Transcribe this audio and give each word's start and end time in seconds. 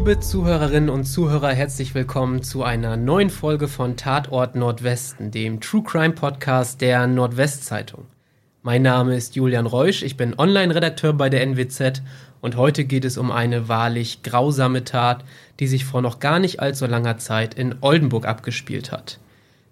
Liebe 0.00 0.18
Zuhörerinnen 0.18 0.88
und 0.88 1.04
Zuhörer, 1.04 1.50
herzlich 1.50 1.94
willkommen 1.94 2.42
zu 2.42 2.62
einer 2.62 2.96
neuen 2.96 3.28
Folge 3.28 3.68
von 3.68 3.98
Tatort 3.98 4.56
Nordwesten, 4.56 5.30
dem 5.30 5.60
True 5.60 5.82
Crime 5.82 6.14
Podcast 6.14 6.80
der 6.80 7.06
Nordwestzeitung. 7.06 8.06
Mein 8.62 8.80
Name 8.80 9.14
ist 9.14 9.36
Julian 9.36 9.66
Reusch, 9.66 10.02
ich 10.02 10.16
bin 10.16 10.38
Online-Redakteur 10.38 11.12
bei 11.12 11.28
der 11.28 11.42
NWZ 11.42 12.00
und 12.40 12.56
heute 12.56 12.86
geht 12.86 13.04
es 13.04 13.18
um 13.18 13.30
eine 13.30 13.68
wahrlich 13.68 14.22
grausame 14.22 14.84
Tat, 14.84 15.22
die 15.58 15.66
sich 15.66 15.84
vor 15.84 16.00
noch 16.00 16.18
gar 16.18 16.38
nicht 16.38 16.60
allzu 16.60 16.86
langer 16.86 17.18
Zeit 17.18 17.52
in 17.52 17.74
Oldenburg 17.82 18.24
abgespielt 18.24 18.92
hat. 18.92 19.18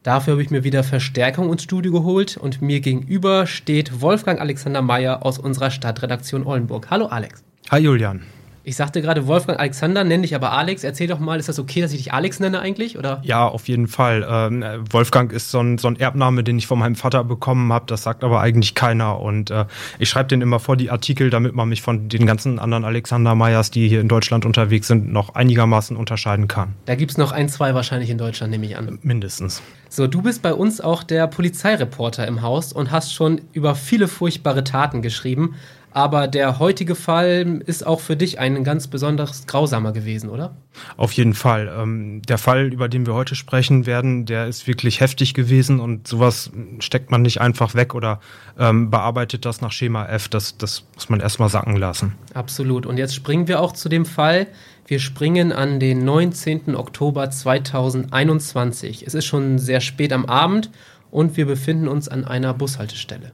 Dafür 0.02 0.33
habe 0.33 0.42
ich 0.42 0.51
mir 0.51 0.62
wieder 0.62 0.84
Verstärkung 0.84 1.51
ins 1.51 1.62
Studio 1.62 1.91
geholt 1.91 2.37
und 2.37 2.60
mir 2.60 2.80
gegenüber 2.80 3.47
steht 3.47 4.02
Wolfgang 4.02 4.42
Alexander 4.42 4.83
Meyer 4.83 5.24
aus 5.24 5.38
unserer 5.38 5.70
Stadtredaktion 5.70 6.45
Oldenburg. 6.45 6.91
Hallo 6.91 7.06
Alex. 7.06 7.42
Hi 7.70 7.80
Julian. 7.80 8.20
Ich 8.68 8.77
sagte 8.77 9.00
gerade 9.00 9.27
Wolfgang 9.27 9.58
Alexander, 9.58 10.04
nenne 10.04 10.24
dich 10.24 10.34
aber 10.34 10.52
Alex. 10.52 10.84
Erzähl 10.84 11.06
doch 11.06 11.18
mal, 11.18 11.38
ist 11.38 11.48
das 11.48 11.58
okay, 11.58 11.80
dass 11.80 11.90
ich 11.92 12.02
dich 12.02 12.12
Alex 12.12 12.38
nenne 12.38 12.60
eigentlich? 12.60 12.98
Oder? 12.98 13.22
Ja, 13.24 13.48
auf 13.48 13.66
jeden 13.66 13.88
Fall. 13.88 14.27
Ähm, 14.30 14.62
Wolfgang 14.91 15.32
ist 15.32 15.50
so 15.50 15.58
ein, 15.60 15.78
so 15.78 15.88
ein 15.88 15.98
Erbname, 15.98 16.44
den 16.44 16.58
ich 16.58 16.66
von 16.66 16.78
meinem 16.78 16.94
Vater 16.94 17.24
bekommen 17.24 17.72
habe. 17.72 17.86
Das 17.86 18.02
sagt 18.02 18.22
aber 18.22 18.42
eigentlich 18.42 18.74
keiner. 18.74 19.20
Und 19.20 19.50
äh, 19.50 19.64
ich 19.98 20.10
schreibe 20.10 20.28
den 20.28 20.42
immer 20.42 20.60
vor 20.60 20.77
die 20.77 20.91
Artikel, 20.91 21.30
damit 21.30 21.54
man 21.54 21.70
mich 21.70 21.80
von 21.80 22.10
den 22.10 22.27
ganzen 22.27 22.58
anderen 22.58 22.84
Alexander 22.84 23.34
Meyers, 23.34 23.70
die 23.70 23.88
hier 23.88 24.02
in 24.02 24.08
Deutschland 24.08 24.44
unterwegs 24.44 24.86
sind, 24.86 25.10
noch 25.10 25.34
einigermaßen 25.34 25.96
unterscheiden 25.96 26.46
kann. 26.46 26.74
Da 26.84 26.94
gibt 26.94 27.12
es 27.12 27.16
noch 27.16 27.32
ein, 27.32 27.48
zwei 27.48 27.72
wahrscheinlich 27.72 28.10
in 28.10 28.19
Deutschland, 28.19 28.50
nehme 28.50 28.66
ich 28.66 28.77
an. 28.77 28.98
Mindestens. 29.00 29.62
So, 29.88 30.06
du 30.06 30.20
bist 30.20 30.42
bei 30.42 30.52
uns 30.52 30.82
auch 30.82 31.05
der 31.05 31.27
Polizeireporter 31.27 32.27
im 32.27 32.42
Haus 32.42 32.75
und 32.75 32.91
hast 32.91 33.14
schon 33.14 33.41
über 33.55 33.75
viele 33.75 34.08
furchtbare 34.08 34.62
Taten 34.62 35.00
geschrieben. 35.00 35.55
Aber 35.98 36.28
der 36.28 36.60
heutige 36.60 36.94
Fall 36.94 37.60
ist 37.66 37.84
auch 37.84 37.98
für 37.98 38.14
dich 38.14 38.38
ein 38.38 38.62
ganz 38.62 38.86
besonders 38.86 39.48
grausamer 39.48 39.91
gewesen, 39.91 40.30
oder? 40.30 40.54
Auf 40.96 41.10
jeden 41.10 41.34
Fall. 41.34 41.68
Ähm, 41.77 42.22
der 42.22 42.38
Fall, 42.38 42.72
über 42.72 42.88
den 42.88 43.04
wir 43.04 43.14
heute 43.14 43.34
sprechen 43.34 43.84
werden, 43.84 44.24
der 44.24 44.46
ist 44.46 44.69
wirklich 44.69 45.00
heftig 45.00 45.34
gewesen 45.34 45.80
und 45.80 46.06
sowas 46.06 46.52
steckt 46.78 47.10
man 47.10 47.22
nicht 47.22 47.41
einfach 47.41 47.74
weg 47.74 47.96
oder 47.96 48.20
ähm, 48.60 48.91
bearbeitet 48.91 49.44
das 49.44 49.60
nach 49.60 49.72
Schema 49.72 50.06
F. 50.06 50.28
Das, 50.28 50.56
das 50.56 50.84
muss 50.94 51.08
man 51.08 51.19
erstmal 51.19 51.48
sacken 51.48 51.74
lassen. 51.74 52.14
Absolut. 52.32 52.86
Und 52.86 52.96
jetzt 52.96 53.16
springen 53.16 53.48
wir 53.48 53.60
auch 53.60 53.72
zu 53.72 53.88
dem 53.88 54.06
Fall. 54.06 54.46
Wir 54.86 55.00
springen 55.00 55.50
an 55.50 55.80
den 55.80 56.04
19. 56.04 56.76
Oktober 56.76 57.28
2021. 57.28 59.04
Es 59.04 59.14
ist 59.14 59.24
schon 59.24 59.58
sehr 59.58 59.80
spät 59.80 60.12
am 60.12 60.26
Abend 60.26 60.70
und 61.10 61.36
wir 61.36 61.46
befinden 61.46 61.88
uns 61.88 62.08
an 62.08 62.24
einer 62.24 62.54
Bushaltestelle. 62.54 63.32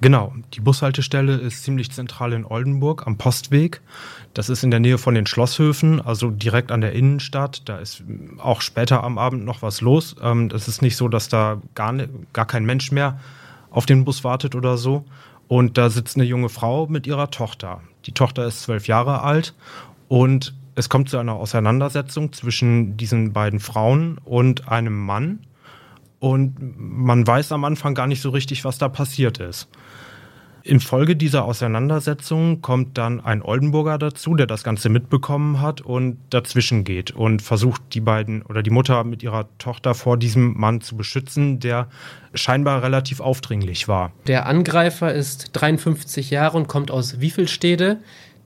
Genau, 0.00 0.32
die 0.52 0.60
Bushaltestelle 0.60 1.34
ist 1.34 1.64
ziemlich 1.64 1.90
zentral 1.90 2.32
in 2.32 2.44
Oldenburg 2.44 3.06
am 3.06 3.16
Postweg. 3.16 3.80
Das 4.32 4.48
ist 4.48 4.64
in 4.64 4.70
der 4.70 4.80
Nähe 4.80 4.98
von 4.98 5.14
den 5.14 5.26
Schlosshöfen, 5.26 6.00
also 6.00 6.30
direkt 6.30 6.72
an 6.72 6.80
der 6.80 6.92
Innenstadt. 6.92 7.62
Da 7.68 7.78
ist 7.78 8.02
auch 8.38 8.60
später 8.60 9.04
am 9.04 9.18
Abend 9.18 9.44
noch 9.44 9.62
was 9.62 9.80
los. 9.80 10.16
Ähm, 10.22 10.48
das 10.48 10.68
ist 10.68 10.82
nicht 10.82 10.96
so, 10.96 11.08
dass 11.08 11.28
da 11.28 11.60
gar, 11.74 11.92
ne, 11.92 12.08
gar 12.32 12.46
kein 12.46 12.64
Mensch 12.64 12.92
mehr 12.92 13.18
auf 13.70 13.86
den 13.86 14.04
Bus 14.04 14.24
wartet 14.24 14.54
oder 14.54 14.76
so. 14.76 15.04
Und 15.48 15.76
da 15.76 15.90
sitzt 15.90 16.16
eine 16.16 16.24
junge 16.24 16.48
Frau 16.48 16.86
mit 16.86 17.06
ihrer 17.06 17.30
Tochter. 17.30 17.80
Die 18.06 18.12
Tochter 18.12 18.46
ist 18.46 18.62
zwölf 18.62 18.86
Jahre 18.86 19.22
alt 19.22 19.54
und 20.08 20.54
es 20.74 20.88
kommt 20.88 21.08
zu 21.08 21.18
einer 21.18 21.34
Auseinandersetzung 21.34 22.32
zwischen 22.32 22.96
diesen 22.96 23.32
beiden 23.32 23.60
Frauen 23.60 24.18
und 24.24 24.68
einem 24.68 24.98
Mann 25.04 25.40
und 26.24 26.54
man 26.78 27.26
weiß 27.26 27.52
am 27.52 27.64
Anfang 27.64 27.94
gar 27.94 28.06
nicht 28.06 28.22
so 28.22 28.30
richtig, 28.30 28.64
was 28.64 28.78
da 28.78 28.88
passiert 28.88 29.40
ist. 29.40 29.68
Infolge 30.62 31.16
dieser 31.16 31.44
Auseinandersetzung 31.44 32.62
kommt 32.62 32.96
dann 32.96 33.20
ein 33.20 33.42
Oldenburger 33.42 33.98
dazu, 33.98 34.34
der 34.34 34.46
das 34.46 34.64
Ganze 34.64 34.88
mitbekommen 34.88 35.60
hat 35.60 35.82
und 35.82 36.16
dazwischen 36.30 36.84
geht 36.84 37.10
und 37.10 37.42
versucht, 37.42 37.82
die 37.92 38.00
beiden 38.00 38.40
oder 38.40 38.62
die 38.62 38.70
Mutter 38.70 39.04
mit 39.04 39.22
ihrer 39.22 39.46
Tochter 39.58 39.92
vor 39.92 40.16
diesem 40.16 40.58
Mann 40.58 40.80
zu 40.80 40.96
beschützen, 40.96 41.60
der 41.60 41.88
scheinbar 42.32 42.82
relativ 42.82 43.20
aufdringlich 43.20 43.86
war. 43.86 44.10
Der 44.26 44.46
Angreifer 44.46 45.12
ist 45.12 45.50
53 45.52 46.30
Jahre 46.30 46.56
und 46.56 46.68
kommt 46.68 46.90
aus 46.90 47.20
Wiefelstede. 47.20 47.98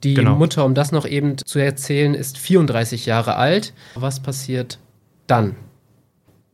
Die 0.03 0.15
genau. 0.15 0.35
Mutter, 0.35 0.65
um 0.65 0.73
das 0.73 0.91
noch 0.91 1.07
eben 1.07 1.37
zu 1.37 1.59
erzählen, 1.59 2.13
ist 2.13 2.37
34 2.39 3.05
Jahre 3.05 3.37
alt. 3.37 3.73
Was 3.95 4.19
passiert 4.19 4.79
dann? 5.27 5.55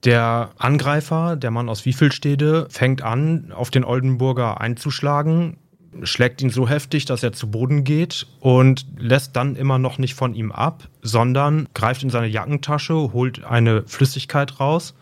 Der 0.05 0.51
Angreifer, 0.57 1.35
der 1.35 1.49
Mann 1.49 1.67
aus 1.67 1.85
Wiefelstede, 1.85 2.67
fängt 2.69 3.01
an, 3.01 3.51
auf 3.51 3.71
den 3.71 3.83
Oldenburger 3.83 4.61
einzuschlagen, 4.61 5.57
schlägt 6.03 6.43
ihn 6.43 6.51
so 6.51 6.69
heftig, 6.69 7.05
dass 7.05 7.23
er 7.23 7.33
zu 7.33 7.49
Boden 7.49 7.83
geht 7.83 8.27
und 8.39 8.85
lässt 8.97 9.35
dann 9.35 9.55
immer 9.55 9.79
noch 9.79 9.97
nicht 9.97 10.13
von 10.13 10.35
ihm 10.35 10.51
ab, 10.51 10.89
sondern 11.01 11.67
greift 11.73 12.03
in 12.03 12.11
seine 12.11 12.27
Jackentasche, 12.27 13.13
holt 13.13 13.43
eine 13.45 13.83
Flüssigkeit 13.87 14.59
raus, 14.59 14.93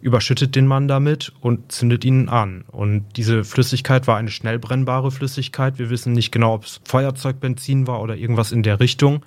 überschüttet 0.00 0.54
den 0.54 0.66
Mann 0.66 0.88
damit 0.88 1.32
und 1.40 1.70
zündet 1.70 2.04
ihn 2.06 2.30
an. 2.30 2.64
Und 2.68 3.04
diese 3.16 3.44
Flüssigkeit 3.44 4.06
war 4.06 4.16
eine 4.16 4.30
schnell 4.30 4.58
brennbare 4.58 5.10
Flüssigkeit. 5.10 5.78
Wir 5.78 5.90
wissen 5.90 6.12
nicht 6.14 6.30
genau, 6.30 6.54
ob 6.54 6.64
es 6.64 6.80
Feuerzeugbenzin 6.84 7.86
war 7.86 8.00
oder 8.00 8.16
irgendwas 8.16 8.52
in 8.52 8.62
der 8.62 8.80
Richtung. 8.80 9.24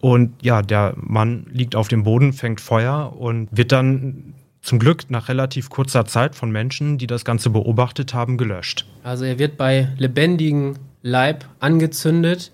Und 0.00 0.32
ja, 0.42 0.62
der 0.62 0.94
Mann 0.96 1.46
liegt 1.50 1.74
auf 1.74 1.88
dem 1.88 2.04
Boden, 2.04 2.32
fängt 2.32 2.60
Feuer 2.60 3.14
und 3.18 3.48
wird 3.50 3.72
dann 3.72 4.34
zum 4.62 4.78
Glück 4.78 5.10
nach 5.10 5.28
relativ 5.28 5.70
kurzer 5.70 6.04
Zeit 6.04 6.34
von 6.34 6.50
Menschen, 6.50 6.98
die 6.98 7.06
das 7.06 7.24
Ganze 7.24 7.50
beobachtet 7.50 8.14
haben, 8.14 8.36
gelöscht. 8.36 8.86
Also 9.02 9.24
er 9.24 9.38
wird 9.38 9.56
bei 9.56 9.88
lebendigem 9.96 10.74
Leib 11.02 11.46
angezündet. 11.60 12.52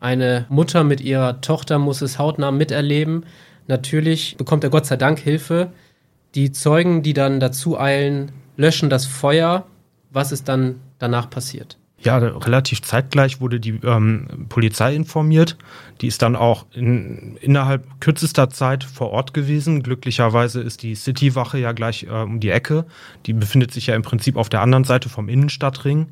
Eine 0.00 0.46
Mutter 0.48 0.84
mit 0.84 1.00
ihrer 1.00 1.40
Tochter 1.40 1.78
muss 1.78 2.02
es 2.02 2.18
hautnah 2.18 2.50
miterleben. 2.50 3.24
Natürlich 3.68 4.36
bekommt 4.36 4.64
er 4.64 4.70
Gott 4.70 4.86
sei 4.86 4.96
Dank 4.96 5.18
Hilfe. 5.18 5.72
Die 6.34 6.52
Zeugen, 6.52 7.02
die 7.02 7.14
dann 7.14 7.40
dazu 7.40 7.78
eilen, 7.78 8.32
löschen 8.56 8.90
das 8.90 9.06
Feuer. 9.06 9.66
Was 10.10 10.32
ist 10.32 10.48
dann 10.48 10.80
danach 10.98 11.30
passiert? 11.30 11.78
Ja, 12.04 12.18
relativ 12.18 12.82
zeitgleich 12.82 13.40
wurde 13.40 13.58
die 13.58 13.80
ähm, 13.82 14.46
Polizei 14.50 14.94
informiert. 14.94 15.56
Die 16.02 16.06
ist 16.06 16.20
dann 16.20 16.36
auch 16.36 16.66
in, 16.74 17.36
innerhalb 17.40 18.00
kürzester 18.00 18.50
Zeit 18.50 18.84
vor 18.84 19.10
Ort 19.10 19.32
gewesen. 19.32 19.82
Glücklicherweise 19.82 20.60
ist 20.60 20.82
die 20.82 20.94
Citywache 20.94 21.58
ja 21.58 21.72
gleich 21.72 22.04
äh, 22.04 22.10
um 22.10 22.40
die 22.40 22.50
Ecke. 22.50 22.84
Die 23.24 23.32
befindet 23.32 23.72
sich 23.72 23.86
ja 23.86 23.94
im 23.94 24.02
Prinzip 24.02 24.36
auf 24.36 24.50
der 24.50 24.60
anderen 24.60 24.84
Seite 24.84 25.08
vom 25.08 25.30
Innenstadtring. 25.30 26.08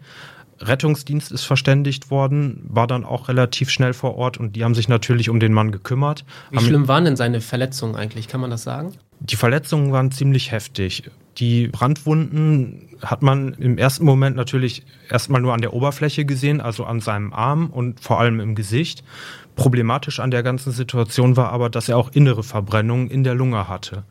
Rettungsdienst 0.61 1.33
ist 1.33 1.45
verständigt 1.45 2.11
worden, 2.11 2.63
war 2.69 2.87
dann 2.87 3.05
auch 3.05 3.29
relativ 3.29 3.69
schnell 3.71 3.93
vor 3.93 4.17
Ort 4.17 4.39
und 4.39 4.57
die 4.57 4.65
haben 4.65 4.75
sich 4.75 4.89
natürlich 4.89 5.29
um 5.29 5.41
den 5.41 5.53
Mann 5.53 5.73
gekümmert. 5.73 6.25
Wie 6.51 6.61
schlimm 6.61 6.89
waren 6.89 7.05
denn 7.05 7.17
seine 7.17 7.41
Verletzungen 7.41 7.97
eigentlich? 7.97 8.29
Kann 8.29 8.41
man 8.41 8.51
das 8.51 8.63
sagen? 8.63 8.93
Die 9.21 9.37
Verletzungen 9.37 9.93
waren 9.93 10.13
ziemlich 10.13 10.53
heftig. 10.53 11.11
Die 11.39 11.69
Brandwunden 11.69 12.89
hat 13.01 13.23
man 13.23 13.55
im 13.55 13.79
ersten 13.79 14.05
Moment 14.05 14.37
natürlich 14.37 14.85
erstmal 15.09 15.41
nur 15.41 15.55
an 15.55 15.63
der 15.63 15.73
Oberfläche 15.73 16.25
gesehen, 16.25 16.61
also 16.61 16.85
an 16.85 17.01
seinem 17.01 17.33
Arm 17.33 17.71
und 17.71 18.01
vor 18.01 18.21
allem 18.21 18.39
im 18.39 18.55
Gesicht. 18.55 19.03
Problematisch 19.57 20.21
an 20.21 20.31
der 20.31 20.43
ganzen 20.43 20.73
Situation 20.73 21.37
war 21.37 21.51
aber, 21.51 21.71
dass 21.71 21.89
er 21.89 21.97
auch 21.97 22.13
innere 22.13 22.43
Verbrennungen 22.43 23.09
in 23.11 23.25
der 23.25 23.35
Lunge 23.35 23.69
hatte. 23.69 24.05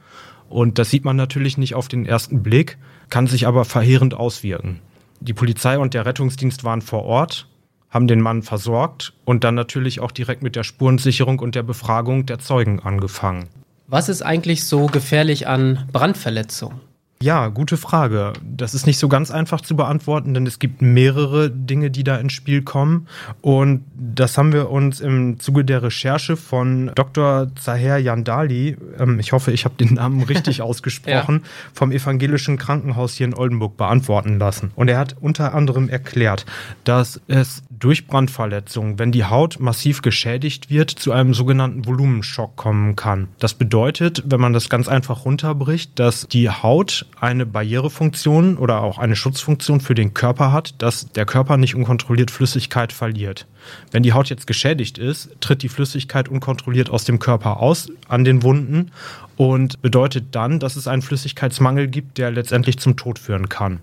Und 0.50 0.80
das 0.80 0.90
sieht 0.90 1.06
man 1.06 1.16
natürlich 1.16 1.58
nicht 1.58 1.76
auf 1.76 1.88
den 1.88 2.06
ersten 2.06 2.44
Blick, 2.44 2.78
kann 3.10 3.28
sich 3.28 3.48
aber 3.48 3.66
verheerend 3.66 4.14
auswirken. 4.14 4.80
Die 5.20 5.34
Polizei 5.34 5.78
und 5.78 5.94
der 5.94 6.06
Rettungsdienst 6.06 6.64
waren 6.64 6.82
vor 6.82 7.04
Ort, 7.04 7.48
haben 7.90 8.08
den 8.08 8.22
Mann 8.22 8.42
versorgt 8.42 9.14
und 9.26 9.44
dann 9.44 9.56
natürlich 9.56 10.00
auch 10.00 10.12
direkt 10.12 10.42
mit 10.42 10.56
der 10.56 10.64
Spurensicherung 10.64 11.40
und 11.40 11.56
der 11.56 11.64
Befragung 11.64 12.26
der 12.26 12.40
Zeugen 12.40 12.80
angefangen. 12.80 13.48
Was 13.88 14.10
ist 14.10 14.24
eigentlich 14.24 14.66
so 14.66 14.88
gefährlich 14.88 15.48
an 15.48 15.88
Brandverletzungen? 15.92 16.91
Ja, 17.22 17.48
gute 17.50 17.78
Frage. 17.78 18.34
Das 18.44 18.74
ist 18.74 18.88
nicht 18.88 18.98
so 18.98 19.08
ganz 19.08 19.30
einfach 19.30 19.62
zu 19.62 19.76
beantworten, 19.76 20.34
denn 20.34 20.48
es 20.48 20.58
gibt 20.58 20.82
mehrere 20.82 21.52
Dinge, 21.52 21.92
die 21.92 22.04
da 22.04 22.18
ins 22.18 22.34
Spiel 22.34 22.64
kommen. 22.64 23.08
Und 23.42 23.86
das 23.96 24.38
haben 24.38 24.54
wir 24.54 24.72
uns 24.72 25.00
im 25.00 25.40
Zuge 25.40 25.64
der 25.64 25.84
Recherche 25.84 26.36
von 26.36 26.92
Dr. 26.96 27.52
Zaher 27.56 28.00
Yandali, 28.00 28.76
ähm, 29.00 29.20
ich 29.20 29.32
hoffe, 29.34 29.52
ich 29.52 29.66
habe 29.66 29.76
den 29.76 29.94
Namen 29.96 30.24
richtig 30.30 30.62
ausgesprochen, 30.62 31.42
ja. 31.44 31.50
vom 31.74 31.92
Evangelischen 31.92 32.58
Krankenhaus 32.58 33.14
hier 33.14 33.28
in 33.28 33.36
Oldenburg 33.36 33.78
beantworten 33.78 34.40
lassen. 34.40 34.72
Und 34.76 34.90
er 34.90 34.98
hat 34.98 35.16
unter 35.22 35.54
anderem 35.54 35.90
erklärt, 35.90 36.46
dass 36.84 37.22
es 37.28 37.64
durch 37.70 38.08
Brandverletzungen, 38.08 39.00
wenn 39.00 39.12
die 39.12 39.26
Haut 39.26 39.60
massiv 39.60 40.02
geschädigt 40.02 40.70
wird, 40.70 40.90
zu 40.90 41.12
einem 41.12 41.34
sogenannten 41.34 41.86
Volumenschock 41.86 42.56
kommen 42.56 42.96
kann. 42.96 43.28
Das 43.40 43.54
bedeutet, 43.54 44.24
wenn 44.26 44.40
man 44.40 44.54
das 44.54 44.70
ganz 44.70 44.88
einfach 44.88 45.26
runterbricht, 45.26 45.98
dass 46.00 46.28
die 46.28 46.50
Haut 46.50 47.06
eine 47.20 47.46
Barrierefunktion 47.46 48.58
oder 48.58 48.82
auch 48.82 48.98
eine 48.98 49.16
Schutzfunktion 49.16 49.80
für 49.82 49.96
den 49.96 50.14
Körper 50.14 50.52
hat, 50.52 50.82
dass 50.82 51.12
der 51.12 51.26
Körper 51.26 51.58
nicht 51.58 51.76
unkontrolliert 51.76 52.32
Flüssigkeit 52.32 52.94
verliert. 52.94 53.48
Wenn 53.92 54.04
die 54.04 54.14
Haut 54.14 54.30
jetzt 54.30 54.48
geschädigt 54.48 54.98
ist, 54.98 55.30
tritt 55.40 55.62
die 55.62 55.70
Flüssigkeit 55.70 56.30
unkontrolliert 56.30 56.90
aus 56.90 57.04
dem 57.04 57.20
Körper 57.20 57.60
aus 57.60 57.92
an 58.08 58.24
den 58.24 58.44
Wunden 58.44 58.92
und 59.38 59.82
bedeutet 59.82 60.36
dann, 60.36 60.60
dass 60.60 60.76
es 60.76 60.88
einen 60.88 61.02
Flüssigkeitsmangel 61.02 61.88
gibt, 61.88 62.18
der 62.18 62.32
letztendlich 62.32 62.80
zum 62.80 62.98
Tod 62.98 63.20
führen 63.20 63.50
kann. 63.50 63.80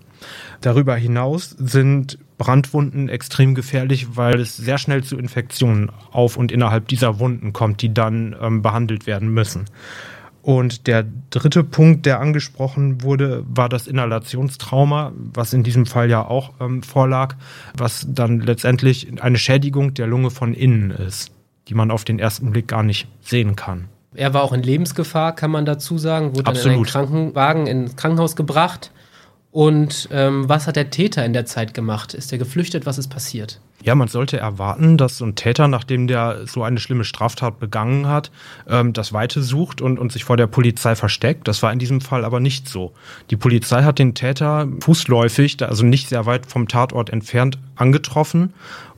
Darüber 0.61 0.95
hinaus 0.95 1.55
sind 1.57 2.17
Brandwunden 2.37 3.09
extrem 3.09 3.53
gefährlich, 3.53 4.15
weil 4.15 4.39
es 4.39 4.55
sehr 4.55 4.77
schnell 4.77 5.03
zu 5.03 5.17
Infektionen 5.17 5.91
auf 6.11 6.37
und 6.37 6.51
innerhalb 6.51 6.87
dieser 6.87 7.19
Wunden 7.19 7.53
kommt, 7.53 7.81
die 7.81 7.93
dann 7.93 8.35
ähm, 8.41 8.61
behandelt 8.61 9.07
werden 9.07 9.29
müssen. 9.29 9.65
Und 10.41 10.87
der 10.87 11.05
dritte 11.29 11.63
Punkt, 11.63 12.05
der 12.05 12.19
angesprochen 12.19 13.03
wurde, 13.03 13.43
war 13.47 13.69
das 13.69 13.87
Inhalationstrauma, 13.87 15.11
was 15.15 15.53
in 15.53 15.63
diesem 15.63 15.85
Fall 15.85 16.09
ja 16.09 16.25
auch 16.25 16.53
ähm, 16.61 16.81
vorlag, 16.81 17.35
was 17.77 18.07
dann 18.09 18.39
letztendlich 18.39 19.21
eine 19.21 19.37
Schädigung 19.37 19.93
der 19.93 20.07
Lunge 20.07 20.31
von 20.31 20.53
innen 20.53 20.91
ist, 20.91 21.31
die 21.67 21.73
man 21.73 21.91
auf 21.91 22.05
den 22.05 22.19
ersten 22.19 22.51
Blick 22.51 22.67
gar 22.67 22.83
nicht 22.83 23.07
sehen 23.21 23.55
kann. 23.55 23.89
Er 24.15 24.33
war 24.33 24.43
auch 24.43 24.53
in 24.53 24.63
Lebensgefahr, 24.63 25.35
kann 25.35 25.51
man 25.51 25.65
dazu 25.65 25.97
sagen, 25.97 26.35
wurde 26.35 26.47
Absolut. 26.47 26.65
dann 26.65 26.71
in 26.71 26.77
einen 26.77 26.85
Krankenwagen 26.85 27.67
ins 27.67 27.95
Krankenhaus 27.95 28.35
gebracht. 28.35 28.91
Und 29.51 30.09
ähm, 30.11 30.47
was 30.47 30.67
hat 30.67 30.75
der 30.75 30.91
Täter 30.91 31.25
in 31.25 31.33
der 31.33 31.45
Zeit 31.45 31.73
gemacht? 31.73 32.13
Ist 32.13 32.31
er 32.31 32.37
geflüchtet? 32.37 32.85
Was 32.85 32.99
ist 32.99 33.07
passiert? 33.07 33.59
Ja, 33.81 33.95
man 33.95 34.09
sollte 34.09 34.37
erwarten, 34.37 34.97
dass 34.97 35.17
so 35.17 35.25
ein 35.25 35.35
Täter, 35.35 35.67
nachdem 35.67 36.07
der 36.07 36.45
so 36.45 36.63
eine 36.63 36.79
schlimme 36.79 37.05
Straftat 37.05 37.59
begangen 37.59 38.07
hat, 38.07 38.29
ähm, 38.67 38.93
das 38.93 39.13
Weite 39.13 39.41
sucht 39.41 39.81
und, 39.81 39.97
und 39.97 40.11
sich 40.11 40.23
vor 40.23 40.37
der 40.37 40.47
Polizei 40.47 40.95
versteckt. 40.95 41.47
Das 41.47 41.63
war 41.63 41.71
in 41.71 41.79
diesem 41.79 42.01
Fall 42.01 42.25
aber 42.25 42.39
nicht 42.39 42.67
so. 42.67 42.93
Die 43.31 43.37
Polizei 43.37 43.83
hat 43.83 43.97
den 43.97 44.13
Täter 44.13 44.67
fußläufig, 44.81 45.63
also 45.63 45.85
nicht 45.85 46.09
sehr 46.09 46.25
weit 46.25 46.45
vom 46.45 46.67
Tatort 46.67 47.09
entfernt, 47.09 47.57
angetroffen 47.75 48.53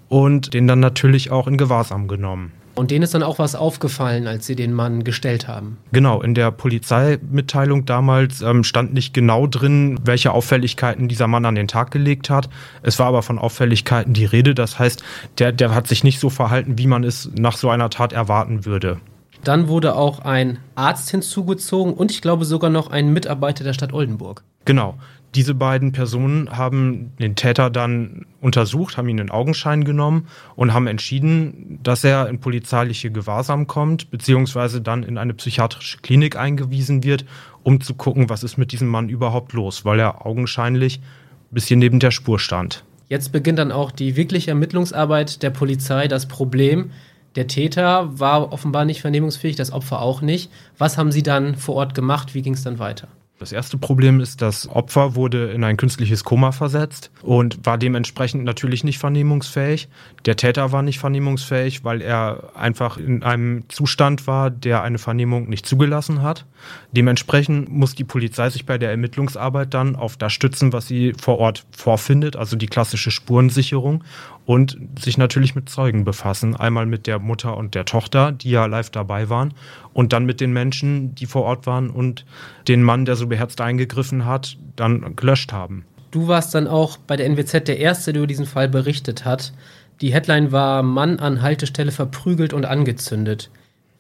und 0.09 0.53
den 0.53 0.67
dann 0.67 0.79
natürlich 0.79 1.31
auch 1.31 1.47
in 1.47 1.57
Gewahrsam 1.57 2.07
genommen. 2.07 2.51
Und 2.75 2.91
denen 2.91 3.03
ist 3.03 3.13
dann 3.13 3.23
auch 3.23 3.39
was 3.39 3.55
aufgefallen, 3.55 4.27
als 4.27 4.45
sie 4.45 4.55
den 4.55 4.73
Mann 4.73 5.03
gestellt 5.03 5.47
haben. 5.47 5.77
Genau, 5.91 6.21
in 6.21 6.33
der 6.33 6.51
Polizeimitteilung 6.51 7.85
damals 7.85 8.41
ähm, 8.41 8.63
stand 8.63 8.93
nicht 8.93 9.13
genau 9.13 9.47
drin, 9.47 9.99
welche 10.03 10.31
Auffälligkeiten 10.31 11.07
dieser 11.07 11.27
Mann 11.27 11.45
an 11.45 11.55
den 11.55 11.67
Tag 11.67 11.91
gelegt 11.91 12.29
hat. 12.29 12.49
Es 12.81 12.97
war 12.99 13.07
aber 13.07 13.23
von 13.23 13.39
Auffälligkeiten 13.39 14.13
die 14.13 14.25
Rede. 14.25 14.55
Das 14.55 14.79
heißt, 14.79 15.03
der, 15.37 15.51
der 15.51 15.75
hat 15.75 15.87
sich 15.87 16.03
nicht 16.03 16.19
so 16.19 16.29
verhalten, 16.29 16.77
wie 16.77 16.87
man 16.87 17.03
es 17.03 17.29
nach 17.35 17.57
so 17.57 17.69
einer 17.69 17.89
Tat 17.89 18.13
erwarten 18.13 18.65
würde. 18.65 18.99
Dann 19.43 19.67
wurde 19.67 19.95
auch 19.95 20.19
ein 20.19 20.59
Arzt 20.75 21.09
hinzugezogen 21.09 21.93
und 21.93 22.11
ich 22.11 22.21
glaube 22.21 22.45
sogar 22.45 22.69
noch 22.69 22.91
ein 22.91 23.11
Mitarbeiter 23.11 23.63
der 23.63 23.73
Stadt 23.73 23.91
Oldenburg. 23.91 24.43
Genau. 24.65 24.95
Diese 25.33 25.55
beiden 25.55 25.93
Personen 25.93 26.57
haben 26.57 27.13
den 27.17 27.35
Täter 27.35 27.69
dann 27.69 28.25
untersucht, 28.41 28.97
haben 28.97 29.07
ihn 29.07 29.17
in 29.17 29.31
Augenschein 29.31 29.85
genommen 29.85 30.27
und 30.57 30.73
haben 30.73 30.87
entschieden, 30.87 31.79
dass 31.83 32.03
er 32.03 32.27
in 32.27 32.41
polizeiliche 32.41 33.11
Gewahrsam 33.11 33.65
kommt, 33.65 34.11
beziehungsweise 34.11 34.81
dann 34.81 35.03
in 35.03 35.17
eine 35.17 35.33
psychiatrische 35.33 35.99
Klinik 35.99 36.35
eingewiesen 36.35 37.05
wird, 37.05 37.23
um 37.63 37.79
zu 37.79 37.93
gucken, 37.93 38.29
was 38.29 38.43
ist 38.43 38.57
mit 38.57 38.73
diesem 38.73 38.89
Mann 38.89 39.07
überhaupt 39.07 39.53
los, 39.53 39.85
weil 39.85 39.99
er 39.99 40.25
augenscheinlich 40.25 40.99
ein 40.99 41.53
bisschen 41.53 41.79
neben 41.79 41.99
der 41.99 42.11
Spur 42.11 42.37
stand. 42.37 42.83
Jetzt 43.07 43.31
beginnt 43.31 43.59
dann 43.59 43.71
auch 43.71 43.91
die 43.91 44.17
wirkliche 44.17 44.51
Ermittlungsarbeit 44.51 45.43
der 45.43 45.49
Polizei. 45.49 46.09
Das 46.09 46.27
Problem, 46.27 46.91
der 47.35 47.47
Täter 47.47 48.19
war 48.19 48.51
offenbar 48.51 48.83
nicht 48.83 48.99
vernehmungsfähig, 48.99 49.55
das 49.55 49.71
Opfer 49.71 50.01
auch 50.01 50.21
nicht. 50.21 50.51
Was 50.77 50.97
haben 50.97 51.11
Sie 51.13 51.23
dann 51.23 51.55
vor 51.55 51.75
Ort 51.75 51.93
gemacht? 51.93 52.33
Wie 52.35 52.41
ging 52.41 52.53
es 52.53 52.63
dann 52.63 52.79
weiter? 52.79 53.07
Das 53.41 53.51
erste 53.51 53.79
Problem 53.79 54.19
ist, 54.19 54.43
das 54.43 54.69
Opfer 54.69 55.15
wurde 55.15 55.49
in 55.49 55.63
ein 55.63 55.75
künstliches 55.75 56.23
Koma 56.23 56.51
versetzt 56.51 57.09
und 57.23 57.65
war 57.65 57.79
dementsprechend 57.79 58.43
natürlich 58.43 58.83
nicht 58.83 58.99
vernehmungsfähig. 58.99 59.89
Der 60.27 60.35
Täter 60.35 60.71
war 60.71 60.83
nicht 60.83 60.99
vernehmungsfähig, 60.99 61.83
weil 61.83 62.03
er 62.03 62.51
einfach 62.55 62.97
in 62.97 63.23
einem 63.23 63.67
Zustand 63.67 64.27
war, 64.27 64.51
der 64.51 64.83
eine 64.83 64.99
Vernehmung 64.99 65.49
nicht 65.49 65.65
zugelassen 65.65 66.21
hat. 66.21 66.45
Dementsprechend 66.91 67.67
muss 67.69 67.95
die 67.95 68.03
Polizei 68.03 68.51
sich 68.51 68.67
bei 68.67 68.77
der 68.77 68.91
Ermittlungsarbeit 68.91 69.73
dann 69.73 69.95
auf 69.95 70.17
das 70.17 70.33
stützen, 70.33 70.71
was 70.71 70.87
sie 70.87 71.13
vor 71.19 71.39
Ort 71.39 71.65
vorfindet, 71.71 72.35
also 72.35 72.55
die 72.55 72.67
klassische 72.67 73.09
Spurensicherung 73.09 74.03
und 74.45 74.77
sich 74.99 75.17
natürlich 75.17 75.55
mit 75.55 75.69
Zeugen 75.69 76.03
befassen. 76.03 76.55
Einmal 76.55 76.85
mit 76.85 77.07
der 77.07 77.19
Mutter 77.19 77.55
und 77.57 77.75
der 77.75 77.85
Tochter, 77.85 78.31
die 78.31 78.51
ja 78.51 78.65
live 78.65 78.89
dabei 78.89 79.29
waren, 79.29 79.53
und 79.93 80.13
dann 80.13 80.25
mit 80.25 80.41
den 80.41 80.51
Menschen, 80.51 81.15
die 81.15 81.25
vor 81.25 81.43
Ort 81.43 81.67
waren 81.67 81.89
und 81.89 82.25
den 82.67 82.83
Mann, 82.83 83.05
der 83.05 83.15
so 83.15 83.27
beherzt 83.27 83.61
eingegriffen 83.61 84.25
hat, 84.25 84.57
dann 84.75 85.15
gelöscht 85.15 85.51
haben. 85.51 85.85
Du 86.11 86.27
warst 86.27 86.53
dann 86.53 86.67
auch 86.67 86.97
bei 86.97 87.15
der 87.15 87.25
NWZ 87.27 87.67
der 87.67 87.79
Erste, 87.79 88.11
der 88.11 88.21
über 88.21 88.27
diesen 88.27 88.45
Fall 88.45 88.67
berichtet 88.67 89.23
hat. 89.23 89.53
Die 90.01 90.13
Headline 90.13 90.51
war 90.51 90.83
Mann 90.83 91.19
an 91.19 91.41
Haltestelle 91.41 91.91
verprügelt 91.91 92.53
und 92.53 92.65
angezündet. 92.65 93.49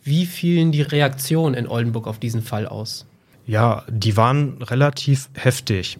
Wie 0.03 0.25
fielen 0.25 0.71
die 0.71 0.81
Reaktionen 0.81 1.53
in 1.53 1.67
Oldenburg 1.67 2.07
auf 2.07 2.19
diesen 2.19 2.41
Fall 2.41 2.67
aus? 2.67 3.05
Ja, 3.45 3.83
die 3.87 4.17
waren 4.17 4.61
relativ 4.61 5.29
heftig. 5.35 5.99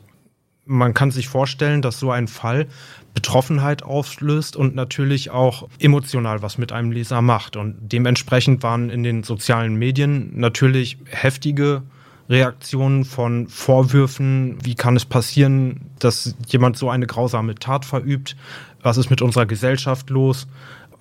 Man 0.66 0.94
kann 0.94 1.12
sich 1.12 1.28
vorstellen, 1.28 1.82
dass 1.82 2.00
so 2.00 2.12
ein 2.12 2.28
Fall 2.28 2.68
Betroffenheit 3.14 3.84
auslöst 3.84 4.56
und 4.56 4.76
natürlich 4.76 5.32
auch 5.32 5.68
emotional 5.80 6.42
was 6.42 6.58
mit 6.58 6.72
einem 6.72 6.92
Leser 6.92 7.22
macht. 7.22 7.58
Und 7.58 7.76
dementsprechend 7.82 8.64
waren 8.64 8.90
in 8.90 9.04
den 9.04 9.24
sozialen 9.24 9.76
Medien 9.76 10.32
natürlich 10.40 10.98
heftige 11.06 11.84
Reaktionen 12.30 13.04
von 13.04 13.48
Vorwürfen, 13.48 14.58
wie 14.64 14.76
kann 14.76 14.96
es 14.96 15.04
passieren, 15.06 15.92
dass 16.00 16.36
jemand 16.48 16.78
so 16.78 16.90
eine 16.90 17.06
grausame 17.06 17.56
Tat 17.56 17.84
verübt, 17.84 18.38
was 18.82 18.98
ist 18.98 19.10
mit 19.10 19.22
unserer 19.22 19.46
Gesellschaft 19.46 20.10
los 20.10 20.48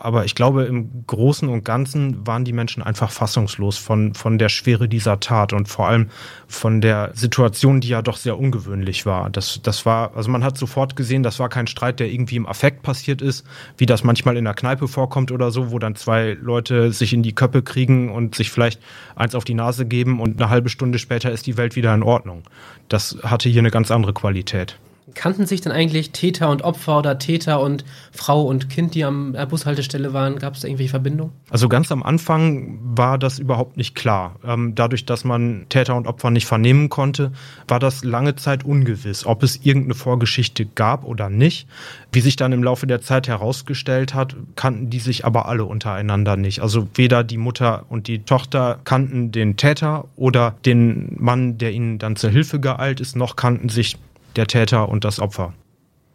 aber 0.03 0.25
ich 0.25 0.35
glaube, 0.35 0.65
im 0.65 1.05
Großen 1.07 1.49
und 1.49 1.65
Ganzen 1.65 2.27
waren 2.27 2.45
die 2.45 2.53
Menschen 2.53 2.83
einfach 2.83 3.11
fassungslos 3.11 3.77
von, 3.77 4.15
von 4.15 4.39
der 4.39 4.49
Schwere 4.49 4.89
dieser 4.89 5.21
Tat 5.21 5.53
und 5.53 5.69
vor 5.69 5.89
allem 5.89 6.09
von 6.49 6.81
der 6.81 7.11
Situation, 7.15 7.81
die 7.81 7.89
ja 7.89 8.01
doch 8.01 8.17
sehr 8.17 8.39
ungewöhnlich 8.39 9.05
war. 9.05 9.29
Das, 9.31 9.61
das 9.63 9.85
war, 9.85 10.17
also 10.17 10.31
man 10.31 10.43
hat 10.43 10.57
sofort 10.57 10.97
gesehen, 10.97 11.23
das 11.23 11.39
war 11.39 11.49
kein 11.49 11.67
Streit, 11.67 12.01
der 12.01 12.11
irgendwie 12.11 12.37
im 12.37 12.47
Affekt 12.47 12.83
passiert 12.83 13.21
ist, 13.21 13.47
wie 13.77 13.87
das 13.87 14.03
manchmal 14.03 14.37
in 14.37 14.45
der 14.45 14.55
Kneipe 14.55 14.89
vorkommt 14.89 15.33
oder 15.33 15.51
so, 15.51 15.71
wo 15.71 15.79
dann 15.79 15.97
zwei 15.97 16.37
Leute 16.41 16.93
sich 16.93 17.13
in 17.13 17.23
die 17.23 17.35
Köppe 17.35 17.63
kriegen 17.63 18.11
und 18.11 18.35
sich 18.35 18.51
vielleicht 18.51 18.81
eins 19.17 19.35
auf 19.35 19.45
die 19.45 19.55
Nase 19.55 19.87
geben 19.87 20.21
und 20.21 20.41
eine 20.41 20.51
halbe 20.51 20.71
Stunde 20.71 20.99
später 20.99 21.31
ist 21.31 21.47
die 21.47 21.57
Welt 21.57 21.77
wieder 21.77 21.95
in 21.95 22.03
Ordnung. 22.03 22.43
Das 22.89 23.19
hatte 23.23 23.49
hier 23.49 23.61
eine 23.61 23.71
ganz 23.71 23.91
andere 23.91 24.15
Qualität. 24.15 24.79
Kannten 25.15 25.47
sich 25.47 25.61
denn 25.61 25.73
eigentlich 25.73 26.11
Täter 26.11 26.51
und 26.51 26.63
Opfer 26.63 26.99
oder 26.99 27.19
Täter 27.19 27.61
und 27.61 27.85
Frau 28.13 28.43
und 28.43 28.69
Kind, 28.69 28.95
die 28.95 29.05
am 29.05 29.37
Bushaltestelle 29.49 30.13
waren? 30.13 30.39
Gab 30.39 30.55
es 30.55 30.61
da 30.61 30.69
irgendwelche 30.69 30.91
Verbindungen? 30.91 31.33
Also 31.51 31.69
ganz 31.69 31.91
am 31.93 32.03
Anfang 32.03 32.79
war 32.83 33.19
das 33.19 33.39
überhaupt 33.39 33.77
nicht 33.77 33.95
klar. 33.95 34.37
Ähm, 34.45 34.75
dadurch, 34.75 35.07
dass 35.07 35.25
man 35.25 35.67
Täter 35.69 35.97
und 35.97 36.07
Opfer 36.07 36.31
nicht 36.31 36.47
vernehmen 36.47 36.89
konnte, 36.89 37.33
war 37.69 37.79
das 37.79 38.05
lange 38.05 38.37
Zeit 38.37 38.65
ungewiss, 38.65 39.27
ob 39.27 39.43
es 39.43 39.65
irgendeine 39.65 39.95
Vorgeschichte 39.95 40.67
gab 40.67 41.05
oder 41.05 41.29
nicht. 41.31 41.67
Wie 42.13 42.21
sich 42.21 42.37
dann 42.37 42.53
im 42.53 42.63
Laufe 42.63 42.87
der 42.87 43.01
Zeit 43.01 43.29
herausgestellt 43.29 44.15
hat, 44.15 44.37
kannten 44.57 44.91
die 44.91 44.99
sich 44.99 45.25
aber 45.25 45.47
alle 45.47 45.65
untereinander 45.65 46.37
nicht. 46.37 46.61
Also 46.61 46.89
weder 46.95 47.25
die 47.25 47.37
Mutter 47.39 47.85
und 47.89 48.09
die 48.09 48.21
Tochter 48.21 48.81
kannten 48.85 49.33
den 49.33 49.57
Täter 49.57 50.07
oder 50.17 50.55
den 50.65 51.17
Mann, 51.19 51.59
der 51.59 51.73
ihnen 51.73 51.99
dann 51.99 52.17
zur 52.17 52.31
Hilfe 52.31 52.61
geeilt 52.61 53.01
ist, 53.01 53.17
noch 53.17 53.37
kannten 53.37 53.69
sich 53.69 53.97
der 54.37 54.47
Täter 54.47 54.89
und 54.89 55.05
das 55.05 55.21
Opfer. 55.21 55.55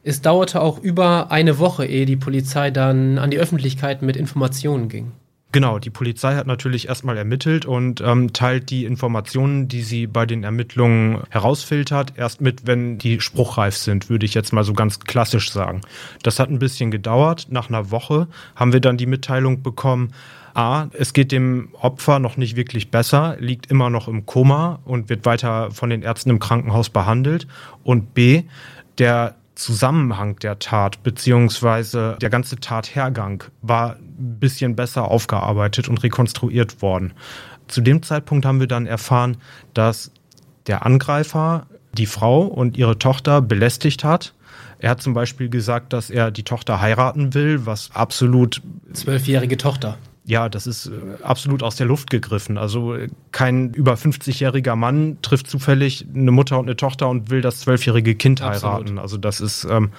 Es 0.04 0.22
dauerte 0.22 0.62
auch 0.62 0.80
über 0.80 1.32
eine 1.32 1.58
Woche, 1.58 1.86
ehe 1.86 2.06
die 2.06 2.16
Polizei 2.16 2.70
dann 2.70 3.18
an 3.18 3.32
die 3.32 3.40
Öffentlichkeit 3.40 4.02
mit 4.04 4.16
Informationen 4.16 4.88
ging. 4.88 5.12
Genau, 5.52 5.80
die 5.80 5.90
Polizei 5.90 6.36
hat 6.36 6.48
natürlich 6.48 6.90
erstmal 6.90 7.18
ermittelt 7.18 7.66
und 7.66 8.02
ähm, 8.02 8.34
teilt 8.34 8.70
die 8.70 8.84
Informationen, 8.84 9.70
die 9.70 9.84
sie 9.84 10.06
bei 10.06 10.26
den 10.26 10.44
Ermittlungen 10.44 11.24
herausfiltert, 11.30 12.14
erst 12.18 12.42
mit, 12.42 12.68
wenn 12.68 12.98
die 12.98 13.22
spruchreif 13.22 13.78
sind, 13.78 14.10
würde 14.10 14.26
ich 14.26 14.34
jetzt 14.34 14.52
mal 14.52 14.66
so 14.66 14.74
ganz 14.74 15.00
klassisch 15.00 15.52
sagen. 15.52 15.80
Das 16.24 16.40
hat 16.40 16.50
ein 16.50 16.60
bisschen 16.60 16.92
gedauert. 16.92 17.48
Nach 17.52 17.70
einer 17.70 17.90
Woche 17.90 18.28
haben 18.56 18.74
wir 18.74 18.82
dann 18.82 18.98
die 18.98 19.06
Mitteilung 19.06 19.64
bekommen, 19.64 20.12
A, 20.56 20.88
es 20.94 21.14
geht 21.14 21.32
dem 21.32 21.70
Opfer 21.74 22.20
noch 22.20 22.38
nicht 22.38 22.56
wirklich 22.56 22.90
besser, 22.90 23.36
liegt 23.40 23.70
immer 23.70 23.90
noch 23.90 24.08
im 24.08 24.26
Koma 24.26 24.80
und 24.86 25.10
wird 25.10 25.26
weiter 25.26 25.70
von 25.72 25.90
den 25.90 26.02
Ärzten 26.02 26.30
im 26.30 26.40
Krankenhaus 26.40 26.90
behandelt. 26.90 27.46
Und 27.84 28.14
B, 28.14 28.44
der 28.98 29.36
Zusammenhang 29.56 30.38
der 30.40 30.60
Tat 30.60 31.04
beziehungsweise 31.04 32.18
der 32.22 32.30
ganze 32.30 32.58
Tathergang 32.58 33.44
war 33.62 33.96
ein 33.96 34.40
bisschen 34.40 34.76
besser 34.76 35.10
aufgearbeitet 35.10 35.90
und 35.90 36.04
rekonstruiert 36.04 36.82
worden. 36.82 37.14
Zu 37.68 37.82
dem 37.82 38.04
Zeitpunkt 38.04 38.46
haben 38.46 38.60
wir 38.60 38.68
dann 38.68 38.86
erfahren, 38.86 39.38
dass 39.74 40.12
der 40.68 40.86
Angreifer 40.86 41.68
die 41.94 42.06
Frau 42.06 42.44
und 42.44 42.78
ihre 42.78 43.00
Tochter 43.00 43.42
belästigt 43.42 44.04
hat. 44.04 44.34
Er 44.80 44.92
hat 44.92 45.02
zum 45.02 45.14
Beispiel 45.14 45.50
gesagt, 45.50 45.94
dass 45.94 46.10
er 46.10 46.32
die 46.32 46.44
Tochter 46.44 46.82
heiraten 46.82 47.34
will, 47.34 47.66
was 47.66 47.92
absolut. 47.94 48.62
Zwölfjährige 48.94 49.58
Tochter. 49.58 49.98
Ja, 50.28 50.50
das 50.50 50.66
ist 50.66 50.88
äh, 50.88 50.92
absolut 51.24 51.62
aus 51.62 51.76
der 51.76 51.86
Luft 51.86 52.10
gegriffen. 52.10 52.58
Also 52.58 52.96
äh, 52.96 53.10
kein 53.32 53.72
über 53.74 53.94
50-jähriger 53.94 54.76
Mann 54.76 55.18
trifft 55.22 55.48
zufällig 55.48 56.06
eine 56.14 56.32
Mutter 56.32 56.58
und 56.58 56.66
eine 56.66 56.76
Tochter 56.76 57.10
und 57.10 57.30
will 57.30 57.42
das 57.42 57.60
zwölfjährige 57.60 58.16
Kind 58.16 58.42
absolut. 58.42 58.76
heiraten. 58.76 59.00
Also 59.00 59.18
das 59.18 59.40
ist 59.40 59.68
ähm, 59.70 59.92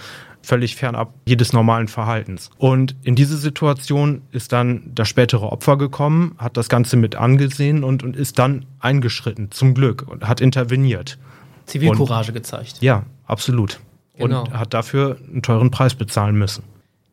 völlig 0.42 0.74
fernab 0.74 1.12
jedes 1.26 1.52
normalen 1.52 1.86
Verhaltens. 1.86 2.50
Und 2.58 2.96
in 3.02 3.14
diese 3.14 3.36
Situation 3.36 4.22
ist 4.32 4.52
dann 4.52 4.90
das 4.94 5.08
spätere 5.08 5.52
Opfer 5.52 5.76
gekommen, 5.76 6.34
hat 6.38 6.56
das 6.56 6.68
Ganze 6.68 6.96
mit 6.96 7.14
angesehen 7.14 7.84
und, 7.84 8.02
und 8.02 8.16
ist 8.16 8.38
dann 8.38 8.64
eingeschritten, 8.80 9.50
zum 9.50 9.74
Glück, 9.74 10.06
und 10.08 10.26
hat 10.26 10.40
interveniert. 10.40 11.18
Zivilcourage 11.66 12.28
und, 12.28 12.34
gezeigt. 12.34 12.78
Ja, 12.80 13.04
absolut. 13.26 13.80
Genau. 14.16 14.44
Und 14.44 14.54
hat 14.54 14.74
dafür 14.74 15.18
einen 15.28 15.42
teuren 15.42 15.70
Preis 15.70 15.94
bezahlen 15.94 16.36
müssen. 16.36 16.62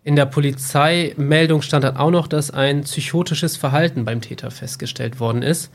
In 0.06 0.18
der 0.18 0.26
Polizeimeldung 0.26 1.62
stand 1.62 1.86
dann 1.86 1.96
auch 1.96 2.12
noch, 2.12 2.28
dass 2.28 2.52
ein 2.52 2.82
psychotisches 2.82 3.56
Verhalten 3.56 4.04
beim 4.04 4.20
Täter 4.20 4.52
festgestellt 4.52 5.22
worden 5.22 5.42
ist. 5.42 5.72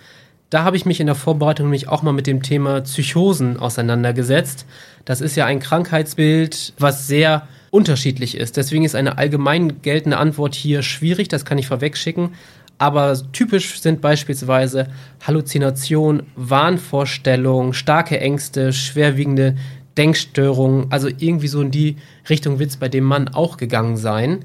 Da 0.51 0.65
habe 0.65 0.77
ich 0.77 0.85
mich 0.85 1.01
in 1.01 1.07
der 1.07 1.15
Vorbereitung 1.15 1.67
nämlich 1.67 1.89
auch 1.89 2.03
mal 2.03 2.13
mit 2.13 2.27
dem 2.27 2.43
Thema 2.43 2.83
Psychosen 2.83 3.59
auseinandergesetzt. 3.59 4.67
Das 5.07 5.23
ist 5.23 5.37
ja 5.37 5.47
ein 5.47 5.61
Krankheitsbild, 5.61 6.75
was 6.79 7.07
sehr 7.07 7.49
unterschiedlich 7.71 8.37
ist. 8.37 8.59
Deswegen 8.59 8.85
ist 8.85 8.95
eine 8.95 9.17
allgemein 9.17 9.81
geltende 9.81 10.19
Antwort 10.19 10.55
hier 10.55 10.83
schwierig, 10.83 11.29
das 11.29 11.47
kann 11.47 11.59
ich 11.59 11.67
vorwegschicken. 11.67 12.31
Aber 12.77 13.17
typisch 13.33 13.81
sind 13.81 14.01
beispielsweise 14.01 14.89
Halluzination, 15.27 16.23
Wahnvorstellung, 16.37 17.73
starke 17.73 18.21
Ängste, 18.21 18.73
schwerwiegende 18.73 19.57
Denkstörungen, 19.99 20.87
also 20.91 21.09
irgendwie 21.09 21.49
so 21.49 21.61
in 21.61 21.71
die 21.71 21.97
Richtung 22.31 22.59
wird 22.59 22.71
es 22.71 22.77
bei 22.77 22.89
dem 22.89 23.05
Mann 23.05 23.29
auch 23.29 23.57
gegangen 23.57 23.97
sein. 23.97 24.45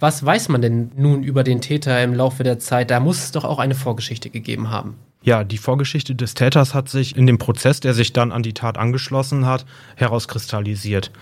Was 0.00 0.24
weiß 0.24 0.48
man 0.48 0.62
denn 0.62 0.90
nun 0.96 1.22
über 1.22 1.44
den 1.44 1.60
Täter 1.60 2.02
im 2.02 2.14
Laufe 2.14 2.42
der 2.42 2.58
Zeit? 2.58 2.90
Da 2.90 3.00
muss 3.00 3.18
es 3.18 3.32
doch 3.32 3.44
auch 3.44 3.58
eine 3.58 3.74
Vorgeschichte 3.74 4.30
gegeben 4.30 4.70
haben. 4.70 4.96
Ja, 5.22 5.44
die 5.44 5.58
Vorgeschichte 5.58 6.14
des 6.14 6.32
Täters 6.34 6.74
hat 6.74 6.88
sich 6.88 7.16
in 7.16 7.26
dem 7.26 7.36
Prozess, 7.36 7.80
der 7.80 7.92
sich 7.92 8.14
dann 8.14 8.32
an 8.32 8.42
die 8.42 8.54
Tat 8.54 8.78
angeschlossen 8.78 9.44
hat, 9.44 9.66
herauskristallisiert. 9.96 11.12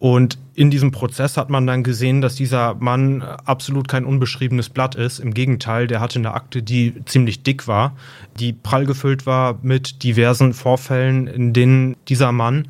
Und 0.00 0.38
in 0.54 0.70
diesem 0.70 0.92
Prozess 0.92 1.36
hat 1.36 1.50
man 1.50 1.66
dann 1.66 1.82
gesehen, 1.82 2.22
dass 2.22 2.34
dieser 2.34 2.74
Mann 2.74 3.20
absolut 3.20 3.86
kein 3.86 4.06
unbeschriebenes 4.06 4.70
Blatt 4.70 4.94
ist. 4.94 5.18
Im 5.18 5.34
Gegenteil, 5.34 5.86
der 5.86 6.00
hatte 6.00 6.18
eine 6.18 6.32
Akte, 6.32 6.62
die 6.62 6.94
ziemlich 7.04 7.42
dick 7.42 7.68
war, 7.68 7.94
die 8.38 8.54
prall 8.54 8.86
gefüllt 8.86 9.26
war 9.26 9.58
mit 9.60 10.02
diversen 10.02 10.54
Vorfällen, 10.54 11.26
in 11.26 11.52
denen 11.52 11.96
dieser 12.08 12.32
Mann 12.32 12.68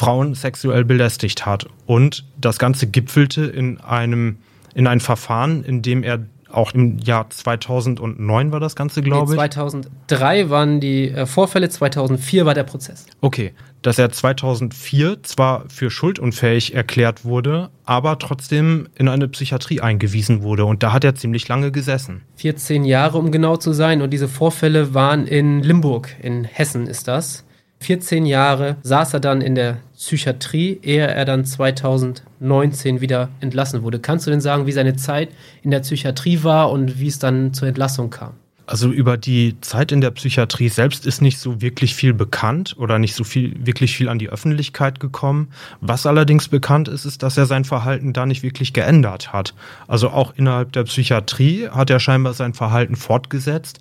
Frauen 0.00 0.34
sexuell 0.34 0.86
belästigt 0.86 1.44
hat. 1.44 1.66
Und 1.84 2.24
das 2.40 2.58
Ganze 2.58 2.86
gipfelte 2.86 3.44
in 3.44 3.78
einem, 3.80 4.38
in 4.74 4.86
ein 4.86 4.98
Verfahren, 4.98 5.62
in 5.62 5.82
dem 5.82 6.02
er 6.02 6.20
auch 6.50 6.72
im 6.72 6.98
Jahr 6.98 7.28
2009 7.28 8.50
war 8.50 8.60
das 8.60 8.74
Ganze, 8.74 9.02
glaube 9.02 9.30
nee, 9.30 9.36
2003 9.36 9.44
ich. 9.44 10.46
2003 10.48 10.50
waren 10.50 10.80
die 10.80 11.10
äh, 11.10 11.26
Vorfälle, 11.26 11.68
2004 11.68 12.46
war 12.46 12.54
der 12.54 12.64
Prozess. 12.64 13.06
Okay, 13.20 13.52
dass 13.82 13.98
er 13.98 14.10
2004 14.10 15.22
zwar 15.22 15.64
für 15.68 15.90
schuldunfähig 15.90 16.74
erklärt 16.74 17.26
wurde, 17.26 17.68
aber 17.84 18.18
trotzdem 18.18 18.88
in 18.94 19.06
eine 19.06 19.28
Psychiatrie 19.28 19.82
eingewiesen 19.82 20.42
wurde. 20.42 20.64
Und 20.64 20.82
da 20.82 20.94
hat 20.94 21.04
er 21.04 21.14
ziemlich 21.14 21.46
lange 21.46 21.72
gesessen. 21.72 22.22
14 22.36 22.84
Jahre, 22.84 23.18
um 23.18 23.30
genau 23.30 23.58
zu 23.58 23.74
sein. 23.74 24.00
Und 24.00 24.10
diese 24.10 24.28
Vorfälle 24.28 24.94
waren 24.94 25.26
in 25.26 25.62
Limburg, 25.62 26.16
in 26.22 26.44
Hessen 26.44 26.86
ist 26.86 27.06
das. 27.06 27.44
14 27.80 28.26
Jahre 28.26 28.76
saß 28.82 29.14
er 29.14 29.20
dann 29.20 29.40
in 29.40 29.54
der 29.54 29.78
Psychiatrie, 29.96 30.78
ehe 30.82 31.06
er 31.06 31.24
dann 31.24 31.44
2019 31.46 33.00
wieder 33.00 33.30
entlassen 33.40 33.82
wurde. 33.82 33.98
Kannst 33.98 34.26
du 34.26 34.30
denn 34.30 34.42
sagen, 34.42 34.66
wie 34.66 34.72
seine 34.72 34.96
Zeit 34.96 35.30
in 35.62 35.70
der 35.70 35.80
Psychiatrie 35.80 36.42
war 36.42 36.70
und 36.70 37.00
wie 37.00 37.08
es 37.08 37.18
dann 37.18 37.54
zur 37.54 37.68
Entlassung 37.68 38.10
kam? 38.10 38.34
Also 38.70 38.92
über 38.92 39.16
die 39.16 39.60
Zeit 39.62 39.90
in 39.90 40.00
der 40.00 40.12
Psychiatrie 40.12 40.68
selbst 40.68 41.04
ist 41.04 41.20
nicht 41.20 41.38
so 41.38 41.60
wirklich 41.60 41.96
viel 41.96 42.14
bekannt 42.14 42.76
oder 42.78 43.00
nicht 43.00 43.16
so 43.16 43.24
viel 43.24 43.66
wirklich 43.66 43.96
viel 43.96 44.08
an 44.08 44.20
die 44.20 44.28
Öffentlichkeit 44.28 45.00
gekommen. 45.00 45.48
Was 45.80 46.06
allerdings 46.06 46.46
bekannt 46.46 46.86
ist, 46.86 47.04
ist, 47.04 47.24
dass 47.24 47.36
er 47.36 47.46
sein 47.46 47.64
Verhalten 47.64 48.12
da 48.12 48.26
nicht 48.26 48.44
wirklich 48.44 48.72
geändert 48.72 49.32
hat. 49.32 49.54
Also 49.88 50.10
auch 50.10 50.34
innerhalb 50.36 50.72
der 50.72 50.84
Psychiatrie 50.84 51.68
hat 51.68 51.90
er 51.90 51.98
scheinbar 51.98 52.32
sein 52.34 52.54
Verhalten 52.54 52.94
fortgesetzt. 52.94 53.80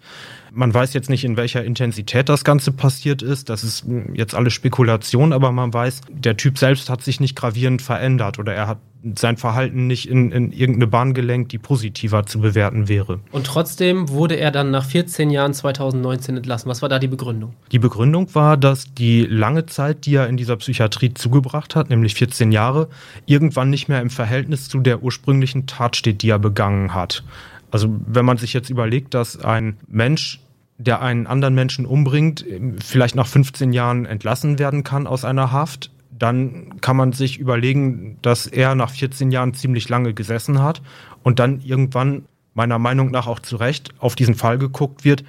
Man 0.51 0.73
weiß 0.73 0.93
jetzt 0.93 1.09
nicht, 1.09 1.23
in 1.23 1.37
welcher 1.37 1.63
Intensität 1.63 2.29
das 2.29 2.43
Ganze 2.43 2.71
passiert 2.71 3.21
ist. 3.21 3.49
Das 3.49 3.63
ist 3.63 3.85
jetzt 4.13 4.35
alles 4.35 4.53
Spekulation, 4.53 5.33
aber 5.33 5.51
man 5.51 5.73
weiß, 5.73 6.01
der 6.09 6.37
Typ 6.37 6.57
selbst 6.57 6.89
hat 6.89 7.03
sich 7.03 7.19
nicht 7.19 7.35
gravierend 7.35 7.81
verändert 7.81 8.39
oder 8.39 8.53
er 8.53 8.67
hat 8.67 8.79
sein 9.15 9.37
Verhalten 9.37 9.87
nicht 9.87 10.09
in, 10.09 10.31
in 10.31 10.51
irgendeine 10.51 10.87
Bahn 10.87 11.13
gelenkt, 11.13 11.51
die 11.51 11.57
positiver 11.57 12.25
zu 12.25 12.41
bewerten 12.41 12.89
wäre. 12.89 13.19
Und 13.31 13.45
trotzdem 13.45 14.09
wurde 14.09 14.35
er 14.35 14.51
dann 14.51 14.71
nach 14.71 14.83
14 14.83 15.29
Jahren 15.29 15.53
2019 15.53 16.37
entlassen. 16.37 16.69
Was 16.69 16.81
war 16.81 16.89
da 16.89 16.99
die 16.99 17.07
Begründung? 17.07 17.53
Die 17.71 17.79
Begründung 17.79 18.33
war, 18.35 18.57
dass 18.57 18.93
die 18.93 19.21
lange 19.25 19.65
Zeit, 19.67 20.05
die 20.05 20.15
er 20.15 20.27
in 20.27 20.35
dieser 20.35 20.57
Psychiatrie 20.57 21.13
zugebracht 21.13 21.75
hat, 21.75 21.89
nämlich 21.89 22.15
14 22.15 22.51
Jahre, 22.51 22.89
irgendwann 23.25 23.69
nicht 23.69 23.87
mehr 23.87 24.01
im 24.01 24.09
Verhältnis 24.09 24.67
zu 24.67 24.79
der 24.79 25.01
ursprünglichen 25.01 25.65
Tat 25.65 25.95
steht, 25.95 26.21
die 26.21 26.29
er 26.29 26.39
begangen 26.39 26.93
hat. 26.93 27.23
Also 27.71 27.89
wenn 28.07 28.25
man 28.25 28.37
sich 28.37 28.53
jetzt 28.53 28.69
überlegt, 28.69 29.13
dass 29.13 29.43
ein 29.43 29.77
Mensch, 29.87 30.41
der 30.77 31.01
einen 31.01 31.27
anderen 31.27 31.55
Menschen 31.55 31.85
umbringt, 31.85 32.45
vielleicht 32.83 33.15
nach 33.15 33.27
15 33.27 33.73
Jahren 33.73 34.05
entlassen 34.05 34.59
werden 34.59 34.83
kann 34.83 35.07
aus 35.07 35.25
einer 35.25 35.51
Haft, 35.51 35.91
dann 36.17 36.81
kann 36.81 36.97
man 36.97 37.13
sich 37.13 37.37
überlegen, 37.37 38.17
dass 38.21 38.45
er 38.47 38.75
nach 38.75 38.91
14 38.91 39.31
Jahren 39.31 39.53
ziemlich 39.53 39.87
lange 39.89 40.13
gesessen 40.13 40.61
hat 40.61 40.81
und 41.23 41.39
dann 41.39 41.61
irgendwann 41.61 42.25
meiner 42.53 42.79
Meinung 42.79 43.11
nach 43.11 43.27
auch 43.27 43.39
zu 43.39 43.55
Recht 43.55 43.93
auf 43.99 44.15
diesen 44.15 44.35
Fall 44.35 44.57
geguckt 44.57 45.05
wird, 45.05 45.23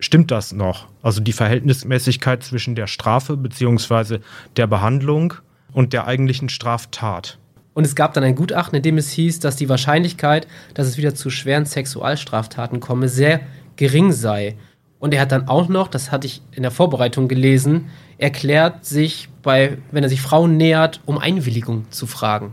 stimmt 0.00 0.30
das 0.30 0.52
noch? 0.52 0.88
Also 1.02 1.20
die 1.20 1.32
Verhältnismäßigkeit 1.32 2.42
zwischen 2.42 2.74
der 2.74 2.86
Strafe 2.86 3.36
bzw. 3.36 4.18
der 4.56 4.66
Behandlung 4.66 5.34
und 5.72 5.92
der 5.92 6.06
eigentlichen 6.06 6.48
Straftat. 6.48 7.38
Und 7.74 7.84
es 7.84 7.94
gab 7.94 8.12
dann 8.14 8.24
ein 8.24 8.34
Gutachten, 8.34 8.76
in 8.76 8.82
dem 8.82 8.98
es 8.98 9.10
hieß, 9.10 9.40
dass 9.40 9.56
die 9.56 9.68
Wahrscheinlichkeit, 9.68 10.46
dass 10.74 10.86
es 10.86 10.98
wieder 10.98 11.14
zu 11.14 11.30
schweren 11.30 11.64
Sexualstraftaten 11.64 12.80
komme, 12.80 13.08
sehr 13.08 13.40
gering 13.76 14.12
sei. 14.12 14.56
Und 14.98 15.14
er 15.14 15.22
hat 15.22 15.32
dann 15.32 15.48
auch 15.48 15.68
noch, 15.68 15.88
das 15.88 16.12
hatte 16.12 16.26
ich 16.26 16.42
in 16.52 16.62
der 16.62 16.70
Vorbereitung 16.70 17.28
gelesen, 17.28 17.86
erklärt 18.18 18.84
sich 18.84 19.28
bei, 19.42 19.78
wenn 19.90 20.04
er 20.04 20.08
sich 20.08 20.20
Frauen 20.20 20.56
nähert, 20.56 21.00
um 21.06 21.18
Einwilligung 21.18 21.90
zu 21.90 22.06
fragen. 22.06 22.52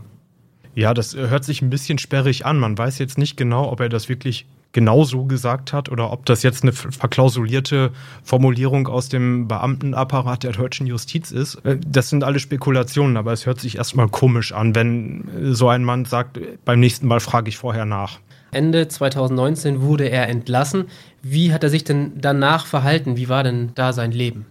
Ja, 0.74 0.94
das 0.94 1.14
hört 1.14 1.44
sich 1.44 1.62
ein 1.62 1.70
bisschen 1.70 1.98
sperrig 1.98 2.46
an. 2.46 2.58
Man 2.58 2.76
weiß 2.76 2.98
jetzt 2.98 3.18
nicht 3.18 3.36
genau, 3.36 3.70
ob 3.70 3.80
er 3.80 3.88
das 3.88 4.08
wirklich 4.08 4.46
genau 4.72 5.04
so 5.04 5.24
gesagt 5.24 5.72
hat 5.72 5.88
oder 5.88 6.12
ob 6.12 6.26
das 6.26 6.42
jetzt 6.42 6.62
eine 6.62 6.72
verklausulierte 6.72 7.90
Formulierung 8.22 8.86
aus 8.88 9.08
dem 9.08 9.48
Beamtenapparat 9.48 10.44
der 10.44 10.52
deutschen 10.52 10.86
Justiz 10.86 11.30
ist. 11.30 11.56
Äh, 11.64 11.78
das 11.86 12.08
sind 12.08 12.24
alle 12.24 12.38
Spekulationen, 12.38 13.16
aber 13.16 13.32
es 13.32 13.46
hört 13.46 13.60
sich 13.60 13.76
erstmal 13.76 14.08
komisch 14.08 14.52
an, 14.52 14.74
wenn 14.74 15.28
so 15.52 15.68
ein 15.68 15.84
Mann 15.84 16.04
sagt, 16.04 16.38
beim 16.64 16.80
nächsten 16.80 17.06
Mal 17.06 17.20
frage 17.20 17.48
ich 17.48 17.56
vorher 17.56 17.84
nach. 17.84 18.18
Ende 18.52 18.88
2019 18.88 19.80
wurde 19.80 20.08
er 20.08 20.28
entlassen. 20.28 20.86
Wie 21.22 21.52
hat 21.52 21.62
er 21.62 21.70
sich 21.70 21.84
denn 21.84 22.12
danach 22.16 22.66
verhalten? 22.66 23.16
Wie 23.16 23.28
war 23.28 23.44
denn 23.44 23.70
da 23.74 23.92
sein 23.92 24.12
Leben? 24.12 24.46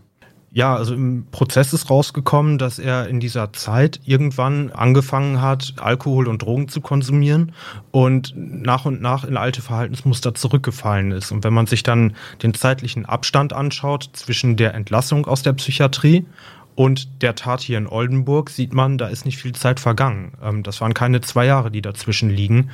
Ja, 0.51 0.75
also 0.75 0.95
im 0.95 1.27
Prozess 1.29 1.73
ist 1.73 1.91
rausgekommen, 1.91 2.57
dass 2.57 2.79
er 2.79 3.07
in 3.07 3.19
dieser 3.19 3.53
Zeit 3.53 3.99
irgendwann 4.05 4.71
angefangen 4.71 5.41
hat, 5.41 5.75
Alkohol 5.79 6.27
und 6.27 6.41
Drogen 6.41 6.67
zu 6.67 6.81
konsumieren 6.81 7.51
und 7.91 8.33
nach 8.35 8.85
und 8.85 8.99
nach 8.99 9.23
in 9.23 9.37
alte 9.37 9.61
Verhaltensmuster 9.61 10.33
zurückgefallen 10.33 11.11
ist. 11.11 11.31
Und 11.31 11.43
wenn 11.43 11.53
man 11.53 11.67
sich 11.67 11.83
dann 11.83 12.15
den 12.41 12.55
zeitlichen 12.55 13.05
Abstand 13.05 13.53
anschaut 13.53 14.09
zwischen 14.13 14.57
der 14.57 14.73
Entlassung 14.73 15.27
aus 15.27 15.43
der 15.43 15.53
Psychiatrie 15.53 16.25
und 16.73 17.21
der 17.21 17.35
Tat 17.35 17.61
hier 17.61 17.77
in 17.77 17.85
Oldenburg, 17.85 18.49
sieht 18.49 18.73
man, 18.73 18.97
da 18.97 19.07
ist 19.07 19.25
nicht 19.25 19.37
viel 19.37 19.53
Zeit 19.53 19.79
vergangen. 19.79 20.31
Ähm, 20.43 20.63
das 20.63 20.81
waren 20.81 20.95
keine 20.95 21.21
zwei 21.21 21.45
Jahre, 21.45 21.69
die 21.69 21.83
dazwischen 21.83 22.31
liegen. 22.31 22.71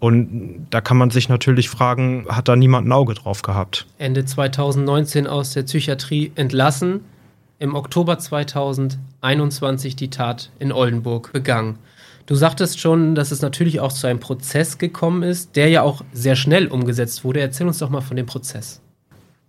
Und 0.00 0.68
da 0.70 0.80
kann 0.80 0.96
man 0.96 1.10
sich 1.10 1.28
natürlich 1.28 1.68
fragen, 1.68 2.24
hat 2.28 2.48
da 2.48 2.56
niemand 2.56 2.86
ein 2.86 2.92
Auge 2.92 3.14
drauf 3.14 3.42
gehabt? 3.42 3.86
Ende 3.98 4.24
2019 4.24 5.26
aus 5.26 5.52
der 5.52 5.64
Psychiatrie 5.64 6.32
entlassen 6.36 7.00
im 7.58 7.74
Oktober 7.74 8.18
2021 8.18 9.96
die 9.96 10.10
Tat 10.10 10.50
in 10.58 10.72
Oldenburg 10.72 11.32
begangen. 11.32 11.78
Du 12.26 12.34
sagtest 12.34 12.78
schon, 12.78 13.14
dass 13.14 13.30
es 13.30 13.42
natürlich 13.42 13.80
auch 13.80 13.92
zu 13.92 14.06
einem 14.06 14.20
Prozess 14.20 14.78
gekommen 14.78 15.22
ist, 15.22 15.56
der 15.56 15.68
ja 15.68 15.82
auch 15.82 16.04
sehr 16.12 16.36
schnell 16.36 16.68
umgesetzt 16.68 17.24
wurde. 17.24 17.40
Erzähl 17.40 17.66
uns 17.66 17.78
doch 17.78 17.90
mal 17.90 18.02
von 18.02 18.16
dem 18.16 18.26
Prozess. 18.26 18.82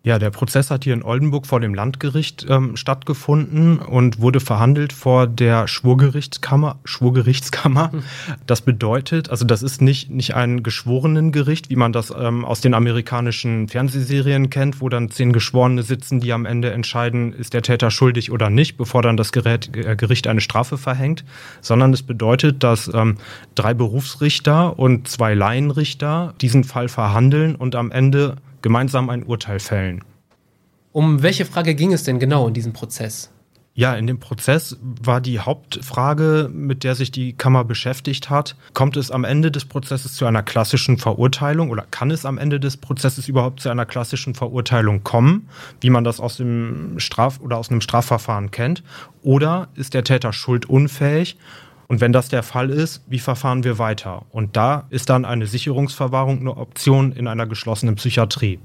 Ja, 0.02 0.18
der 0.18 0.30
Prozess 0.30 0.72
hat 0.72 0.86
hier 0.86 0.94
in 0.94 1.04
Oldenburg 1.04 1.46
vor 1.46 1.60
dem 1.60 1.74
Landgericht 1.74 2.46
ähm, 2.48 2.78
stattgefunden 2.78 3.80
und 3.80 4.22
wurde 4.22 4.40
verhandelt 4.40 4.94
vor 4.94 5.28
der 5.28 5.68
Schwurgerichtskammer. 5.68 6.80
Schwurgerichtskammer. 6.86 7.92
Hm. 7.92 8.04
Das 8.48 8.62
bedeutet, 8.62 9.30
also 9.30 9.44
das 9.44 9.62
ist 9.62 9.82
nicht, 9.82 10.10
nicht 10.10 10.36
ein 10.36 10.64
Geschworenengericht, 10.64 11.70
wie 11.70 11.76
man 11.76 11.92
das 11.92 12.14
ähm, 12.18 12.46
aus 12.46 12.62
den 12.62 12.74
amerikanischen 12.74 13.68
Fernsehserien 13.68 14.50
kennt, 14.50 14.80
wo 14.80 14.88
dann 14.88 15.12
zehn 15.12 15.34
Geschworene 15.34 15.84
sitzen, 15.84 16.22
die 16.22 16.32
am 16.32 16.46
Ende 16.46 16.72
entscheiden, 16.72 17.34
ist 17.34 17.54
der 17.54 17.62
Täter 17.62 17.92
schuldig 17.92 18.32
oder 18.32 18.50
nicht, 18.50 18.78
bevor 18.78 19.02
dann 19.02 19.18
das 19.18 19.34
Gerät, 19.34 19.76
äh, 19.76 19.98
Gericht 19.98 20.28
eine 20.28 20.40
Strafe 20.40 20.78
verhängt, 20.78 21.26
sondern 21.60 21.92
es 21.92 22.04
bedeutet, 22.04 22.64
dass 22.64 22.90
ähm, 22.94 23.18
drei 23.54 23.74
Berufsrichter 23.74 24.80
und 24.80 25.10
zwei 25.10 25.34
Laienrichter 25.34 26.36
diesen 26.40 26.64
Fall 26.64 26.88
verhandeln 26.88 27.56
und 27.56 27.76
am 27.76 27.92
Ende 27.92 28.38
gemeinsam 28.62 29.10
ein 29.10 29.24
Urteil 29.24 29.60
fällen. 29.60 30.04
Um 30.92 31.22
welche 31.22 31.46
Frage 31.46 31.76
ging 31.76 31.94
es 31.94 32.04
denn 32.04 32.20
genau 32.20 32.48
in 32.48 32.54
diesem 32.54 32.74
Prozess? 32.74 33.32
Ja, 33.80 33.94
in 33.96 34.08
dem 34.08 34.20
Prozess 34.20 34.78
war 34.82 35.22
die 35.22 35.40
Hauptfrage, 35.40 36.50
mit 36.52 36.84
der 36.84 36.96
sich 36.96 37.12
die 37.12 37.32
Kammer 37.32 37.64
beschäftigt 37.64 38.30
hat, 38.30 38.58
kommt 38.74 38.98
es 38.98 39.10
am 39.10 39.24
Ende 39.24 39.52
des 39.52 39.64
Prozesses 39.64 40.16
zu 40.16 40.26
einer 40.26 40.44
klassischen 40.44 40.98
Verurteilung 40.98 41.70
oder 41.70 41.86
kann 41.90 42.12
es 42.12 42.26
am 42.26 42.38
Ende 42.38 42.60
des 42.60 42.76
Prozesses 42.76 43.30
überhaupt 43.30 43.62
zu 43.62 43.70
einer 43.70 43.86
klassischen 43.86 44.36
Verurteilung 44.36 45.04
kommen, 45.06 45.48
wie 45.80 45.90
man 45.92 46.04
das 46.04 46.20
aus 46.20 46.36
dem 46.36 47.00
Straf- 47.00 47.40
oder 47.40 47.58
aus 47.58 47.70
einem 47.70 47.80
Strafverfahren 47.80 48.52
kennt, 48.52 48.84
oder 49.22 49.70
ist 49.76 49.94
der 49.94 50.04
Täter 50.04 50.34
schuldunfähig 50.34 51.38
und 51.90 52.02
wenn 52.02 52.14
das 52.14 52.30
der 52.30 52.44
Fall 52.44 52.70
ist, 52.70 53.02
wie 53.08 53.18
verfahren 53.18 53.64
wir 53.64 53.80
weiter? 53.80 54.22
Und 54.30 54.56
da 54.56 54.86
ist 54.92 55.10
dann 55.10 55.26
eine 55.26 55.48
Sicherungsverwahrung 55.48 56.40
eine 56.40 56.56
Option 56.56 57.12
in 57.12 57.28
einer 57.28 57.48
geschlossenen 57.48 57.96
Psychiatrie. 57.96 58.60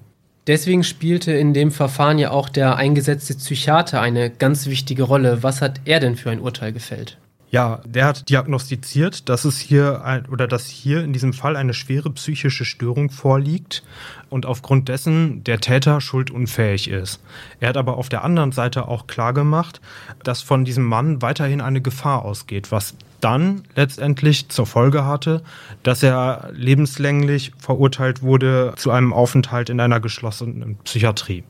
Deswegen 0.46 0.84
spielte 0.84 1.32
in 1.32 1.54
dem 1.54 1.70
Verfahren 1.70 2.18
ja 2.18 2.30
auch 2.30 2.50
der 2.50 2.76
eingesetzte 2.76 3.34
Psychiater 3.34 4.02
eine 4.02 4.28
ganz 4.28 4.66
wichtige 4.66 5.04
Rolle. 5.04 5.42
Was 5.42 5.62
hat 5.62 5.80
er 5.86 6.00
denn 6.00 6.16
für 6.16 6.30
ein 6.30 6.38
Urteil 6.38 6.74
gefällt? 6.74 7.16
Ja, 7.50 7.80
der 7.86 8.06
hat 8.06 8.28
diagnostiziert, 8.28 9.28
dass 9.28 9.44
es 9.44 9.60
hier 9.60 10.04
ein, 10.04 10.26
oder 10.26 10.48
dass 10.48 10.66
hier 10.66 11.04
in 11.04 11.12
diesem 11.12 11.32
Fall 11.32 11.56
eine 11.56 11.72
schwere 11.72 12.10
psychische 12.10 12.64
Störung 12.64 13.10
vorliegt 13.10 13.84
und 14.28 14.44
aufgrund 14.44 14.88
dessen 14.88 15.44
der 15.44 15.60
Täter 15.60 16.00
schuldunfähig 16.00 16.90
ist. 16.90 17.20
Er 17.60 17.68
hat 17.68 17.76
aber 17.76 17.96
auf 17.96 18.08
der 18.08 18.24
anderen 18.24 18.50
Seite 18.50 18.88
auch 18.88 19.06
klargemacht, 19.06 19.80
dass 20.24 20.42
von 20.42 20.64
diesem 20.64 20.84
Mann 20.84 21.22
weiterhin 21.22 21.60
eine 21.60 21.80
Gefahr 21.80 22.24
ausgeht, 22.24 22.72
was 22.72 22.96
dann 23.24 23.62
letztendlich 23.74 24.50
zur 24.50 24.66
Folge 24.66 25.06
hatte, 25.06 25.42
dass 25.82 26.02
er 26.02 26.50
lebenslänglich 26.52 27.52
verurteilt 27.58 28.22
wurde 28.22 28.74
zu 28.76 28.90
einem 28.90 29.12
Aufenthalt 29.12 29.70
in 29.70 29.80
einer 29.80 29.98
geschlossenen 29.98 30.76
Psychiatrie. 30.84 31.42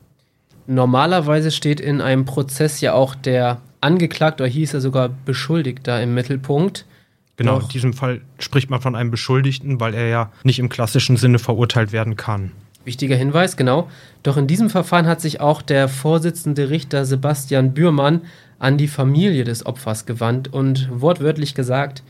Normalerweise 0.67 1.51
steht 1.51 1.79
in 1.79 2.01
einem 2.01 2.25
Prozess 2.25 2.81
ja 2.81 2.93
auch 2.93 3.13
der 3.13 3.59
angeklagt 3.81 4.41
oder 4.41 4.49
hieß 4.49 4.73
er 4.73 4.81
sogar 4.81 5.09
Beschuldigter 5.25 6.01
im 6.01 6.13
Mittelpunkt. 6.13 6.85
Genau, 7.37 7.55
Doch. 7.55 7.63
in 7.63 7.69
diesem 7.69 7.93
Fall 7.93 8.21
spricht 8.39 8.69
man 8.69 8.81
von 8.81 8.95
einem 8.95 9.11
Beschuldigten, 9.11 9.79
weil 9.79 9.93
er 9.93 10.07
ja 10.07 10.31
nicht 10.43 10.59
im 10.59 10.69
klassischen 10.69 11.17
Sinne 11.17 11.37
verurteilt 11.37 11.91
werden 11.91 12.15
kann. 12.15 12.51
Wichtiger 12.85 13.15
Hinweis, 13.15 13.57
genau. 13.57 13.89
Doch 14.23 14.37
in 14.37 14.47
diesem 14.47 14.69
Verfahren 14.69 15.07
hat 15.07 15.19
sich 15.19 15.41
auch 15.41 15.61
der 15.61 15.89
Vorsitzende 15.89 16.69
Richter 16.69 17.03
Sebastian 17.05 17.73
Bührmann 17.73 18.21
an 18.59 18.77
die 18.77 18.87
Familie 18.87 19.43
des 19.43 19.65
Opfers 19.65 20.05
gewandt 20.05 20.51
und 20.51 20.89
wortwörtlich 20.91 21.55
gesagt, 21.55 22.03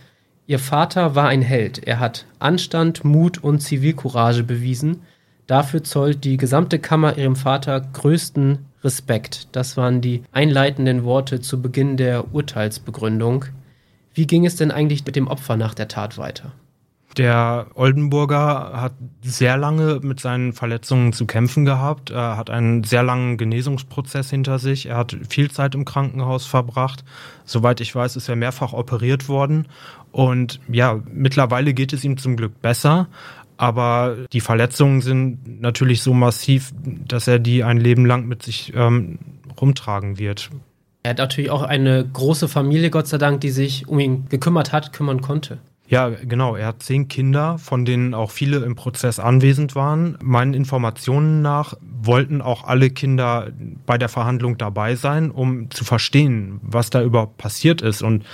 ihr 0.48 0.60
Vater 0.60 1.16
war 1.16 1.28
ein 1.28 1.42
Held. 1.42 1.86
Er 1.86 2.00
hat 2.00 2.26
Anstand, 2.40 3.04
Mut 3.04 3.44
und 3.44 3.60
Zivilcourage 3.60 4.44
bewiesen. 4.44 5.02
Dafür 5.48 5.84
zollt 5.84 6.24
die 6.24 6.38
gesamte 6.38 6.80
Kammer 6.80 7.18
ihrem 7.18 7.36
Vater 7.36 7.80
größten 7.80 8.60
Respekt. 8.84 9.48
Das 9.52 9.78
waren 9.78 10.02
die 10.02 10.24
einleitenden 10.32 11.04
Worte 11.04 11.42
zu 11.42 11.62
Beginn 11.62 11.98
der 11.98 12.34
Urteilsbegründung. 12.34 13.46
Wie 14.14 14.28
ging 14.28 14.46
es 14.46 14.56
denn 14.56 14.72
eigentlich 14.72 15.06
mit 15.06 15.16
dem 15.16 15.28
Opfer 15.28 15.58
nach 15.58 15.74
der 15.74 15.88
Tat 15.88 16.18
weiter? 16.18 16.54
Der 17.18 17.68
Oldenburger 17.76 18.74
hat 18.74 18.94
sehr 19.22 19.56
lange 19.56 20.02
mit 20.02 20.20
seinen 20.20 20.52
Verletzungen 20.52 21.14
zu 21.14 21.26
kämpfen 21.26 21.64
gehabt. 21.64 22.10
Er 22.10 22.36
hat 22.36 22.50
einen 22.50 22.84
sehr 22.84 23.04
langen 23.04 23.38
Genesungsprozess 23.38 24.30
hinter 24.30 24.60
sich. 24.60 24.88
Er 24.88 24.98
hat 24.98 25.16
viel 25.30 25.50
Zeit 25.50 25.76
im 25.76 25.86
Krankenhaus 25.86 26.46
verbracht. 26.46 27.06
Soweit 27.46 27.80
ich 27.80 27.96
weiß, 27.96 28.18
ist 28.18 28.28
er 28.28 28.36
mehrfach 28.36 28.74
operiert 28.74 29.30
worden. 29.30 29.68
Und 30.12 30.60
ja, 30.68 31.00
mittlerweile 31.10 31.74
geht 31.74 31.94
es 31.94 32.04
ihm 32.04 32.18
zum 32.18 32.36
Glück 32.36 32.62
besser. 32.62 33.08
Aber 33.56 34.18
die 34.34 34.42
Verletzungen 34.42 35.00
sind 35.00 35.62
natürlich 35.62 36.02
so 36.02 36.14
massiv, 36.14 36.74
dass 36.84 37.30
er 37.30 37.40
die 37.40 37.64
ein 37.64 37.78
Leben 37.78 38.06
lang 38.06 38.26
mit 38.26 38.44
sich 38.44 38.74
ähm, 38.76 39.20
rumtragen 39.60 40.20
wird. 40.20 40.50
Er 41.04 41.12
hat 41.12 41.20
natürlich 41.20 41.52
auch 41.52 41.62
eine 41.62 42.06
große 42.06 42.50
Familie, 42.50 42.90
Gott 42.90 43.08
sei 43.08 43.18
Dank, 43.18 43.40
die 43.40 43.52
sich 43.52 43.88
um 43.88 44.00
ihn 44.00 44.28
gekümmert 44.28 44.74
hat, 44.74 44.92
kümmern 44.92 45.22
konnte. 45.22 45.60
Ja, 45.88 46.10
genau. 46.10 46.56
Er 46.56 46.68
hat 46.68 46.82
zehn 46.82 47.08
Kinder, 47.08 47.60
von 47.60 47.86
denen 47.86 48.14
auch 48.14 48.32
viele 48.32 48.58
im 48.58 48.76
Prozess 48.76 49.20
anwesend 49.20 49.76
waren. 49.76 50.18
Meinen 50.22 50.56
Informationen 50.56 51.42
nach 51.44 51.76
wollten 51.82 52.42
auch 52.42 52.64
alle 52.64 52.90
Kinder 52.90 53.52
bei 53.86 53.98
der 53.98 54.10
Verhandlung 54.10 54.58
dabei 54.58 54.96
sein, 54.96 55.30
um 55.30 55.70
zu 55.70 55.86
verstehen, 55.86 56.60
was 56.64 56.90
da 56.90 57.04
überhaupt 57.04 57.38
passiert 57.38 57.82
ist. 57.82 58.02
Und 58.02 58.26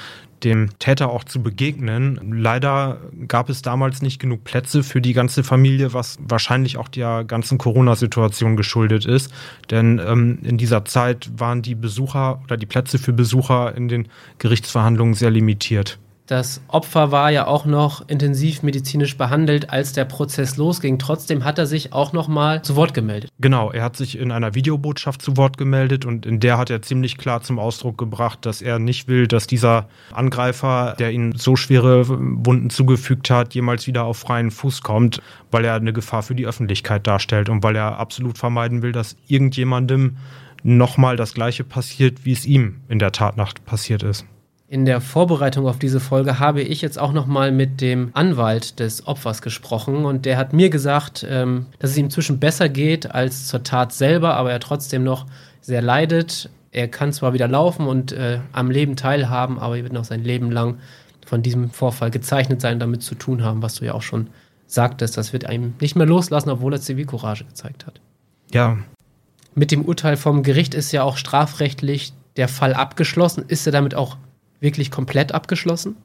dem 0.43 0.70
Täter 0.79 1.09
auch 1.11 1.24
zu 1.24 1.42
begegnen. 1.42 2.20
Leider 2.42 3.00
gab 3.27 3.50
es 3.50 3.61
damals 3.61 4.01
nicht 4.01 4.20
genug 4.20 4.44
Plätze 4.44 4.83
für 4.83 5.01
die 5.01 5.14
ganze 5.14 5.44
Familie, 5.44 5.94
was 5.94 6.18
wahrscheinlich 6.27 6.77
auch 6.77 6.87
der 6.87 7.24
ganzen 7.24 7.57
Corona-Situation 7.57 8.55
geschuldet 8.55 9.05
ist. 9.05 9.31
Denn 9.70 10.01
ähm, 10.03 10.40
in 10.42 10.57
dieser 10.57 10.85
Zeit 10.85 11.29
waren 11.37 11.61
die 11.61 11.75
Besucher 11.75 12.42
oder 12.44 12.57
die 12.57 12.66
Plätze 12.66 12.98
für 12.98 13.14
Besucher 13.14 13.75
in 13.75 13.87
den 13.87 14.07
Gerichtsverhandlungen 14.40 15.14
sehr 15.14 15.29
limitiert. 15.29 16.00
Das 16.27 16.62
Opfer 16.68 17.12
war 17.12 17.29
ja 17.29 17.46
auch 17.46 17.66
noch 17.66 18.07
intensiv 18.07 18.64
medizinisch 18.64 19.18
behandelt, 19.18 19.70
als 19.70 19.92
der 19.92 20.05
Prozess 20.05 20.55
losging. 20.55 20.98
Trotzdem 20.98 21.44
hat 21.44 21.60
er 21.60 21.66
sich 21.66 21.92
auch 21.92 22.14
noch 22.14 22.27
mal 22.27 22.62
zu 22.62 22.75
Wort 22.75 22.94
gemeldet. 22.94 23.29
Genau, 23.40 23.72
er 23.72 23.84
hat 23.84 23.98
sich 23.98 24.18
in 24.18 24.31
einer 24.31 24.55
Videobotschaft 24.55 25.22
zu 25.22 25.36
Wort 25.36 25.57
gemeldet 25.57 26.05
und 26.05 26.25
in 26.25 26.40
der 26.40 26.57
hat 26.57 26.70
er 26.70 26.81
ziemlich 26.81 27.18
klar 27.18 27.42
zum 27.42 27.60
Ausdruck 27.60 27.98
gebracht, 27.98 28.46
dass 28.46 28.62
er 28.62 28.79
nicht 28.79 29.07
will, 29.07 29.27
dass 29.27 29.46
dieser 29.46 29.90
Angreifer, 30.14 30.96
der 30.98 31.12
ihm 31.12 31.34
so 31.36 31.55
schwere 31.55 32.07
Wunden 32.07 32.70
zugefügt 32.70 33.29
hat, 33.29 33.53
jemals 33.53 33.88
wieder 33.88 34.05
auf 34.05 34.18
freien 34.18 34.51
Fuß 34.51 34.84
kommt, 34.84 35.22
weil 35.51 35.66
er 35.66 35.75
eine 35.75 35.92
Gefahr 35.92 36.24
für 36.24 36.36
die 36.36 36.46
Öffentlichkeit 36.46 37.07
darstellt 37.07 37.50
und 37.50 37.62
weil 37.64 37.75
er 37.75 37.98
absolut 37.98 38.38
vermeiden 38.38 38.81
will, 38.81 38.94
dass 38.94 39.18
irgendjemandem 39.27 40.18
nochmal 40.64 41.18
das 41.18 41.34
Gleiche 41.34 41.64
passiert, 41.64 42.24
wie 42.25 42.31
es 42.31 42.46
ihm 42.46 42.81
in 42.88 43.00
der 43.00 43.12
Tatnacht 43.12 43.66
passiert 43.66 44.03
ist. 44.03 44.25
In 44.72 44.86
der 44.86 45.01
Vorbereitung 45.01 45.68
auf 45.68 45.79
diese 45.79 46.00
Folge 46.00 46.40
habe 46.40 46.62
ich 46.62 46.81
jetzt 46.81 46.98
auch 46.98 47.12
noch 47.12 47.25
mal 47.25 47.51
mit 47.51 47.81
dem 47.81 48.12
Anwalt 48.14 48.79
des 48.79 49.05
Opfers 49.05 49.42
gesprochen 49.42 50.05
und 50.05 50.25
der 50.25 50.38
hat 50.38 50.53
mir 50.53 50.70
gesagt, 50.70 51.27
ähm, 51.29 51.66
dass 51.79 51.90
es 51.90 51.98
ihm 51.98 52.05
inzwischen 52.05 52.40
besser 52.40 52.70
geht 52.70 53.14
als 53.14 53.48
zur 53.48 53.64
Tat 53.64 53.92
selber, 53.92 54.36
aber 54.36 54.50
er 54.50 54.62
trotzdem 54.62 55.03
noch 55.03 55.25
sehr 55.60 55.81
leidet. 55.81 56.50
Er 56.72 56.88
kann 56.88 57.12
zwar 57.12 57.34
wieder 57.34 57.50
laufen 57.50 57.86
und 57.86 58.14
äh, 58.14 58.40
am 58.53 58.72
Leben 58.72 58.96
teilhaben, 58.96 59.60
aber 59.60 59.75
er 59.75 59.84
wird 59.84 59.92
noch 59.92 60.05
sein 60.05 60.24
Leben 60.24 60.51
lang 60.51 60.77
von 61.25 61.42
diesem 61.42 61.70
Vorfall 61.72 62.10
gezeichnet 62.10 62.62
sein, 62.62 62.79
damit 62.79 63.03
zu 63.03 63.16
tun 63.16 63.44
haben, 63.44 63.62
was 63.62 63.75
du 63.75 63.84
ja 63.84 63.94
auch 63.94 64.03
schon 64.03 64.29
sagtest. 64.68 65.18
Das 65.18 65.34
wird 65.34 65.44
einem 65.44 65.74
nicht 65.81 65.98
mehr 65.98 66.07
loslassen, 66.07 66.50
obwohl 66.50 66.72
er 66.72 66.79
Zivilcourage 66.79 67.44
gezeigt 67.44 67.86
hat. 67.86 68.00
Ja. 68.53 68.77
Mit 69.53 69.72
dem 69.72 69.84
Urteil 69.84 70.16
vom 70.16 70.44
Gericht 70.44 70.74
ist 70.74 70.94
ja 70.94 71.03
auch 71.03 71.18
strafrechtlich 71.18 72.14
der 72.38 72.48
Fall 72.48 72.74
abgeschlossen. 72.74 73.44
Ist 73.50 73.66
er 73.66 73.74
damit 73.74 73.96
auch 73.96 74.16
wirklich 74.61 74.91
komplett 74.91 75.33
abgeschlossen? 75.33 75.97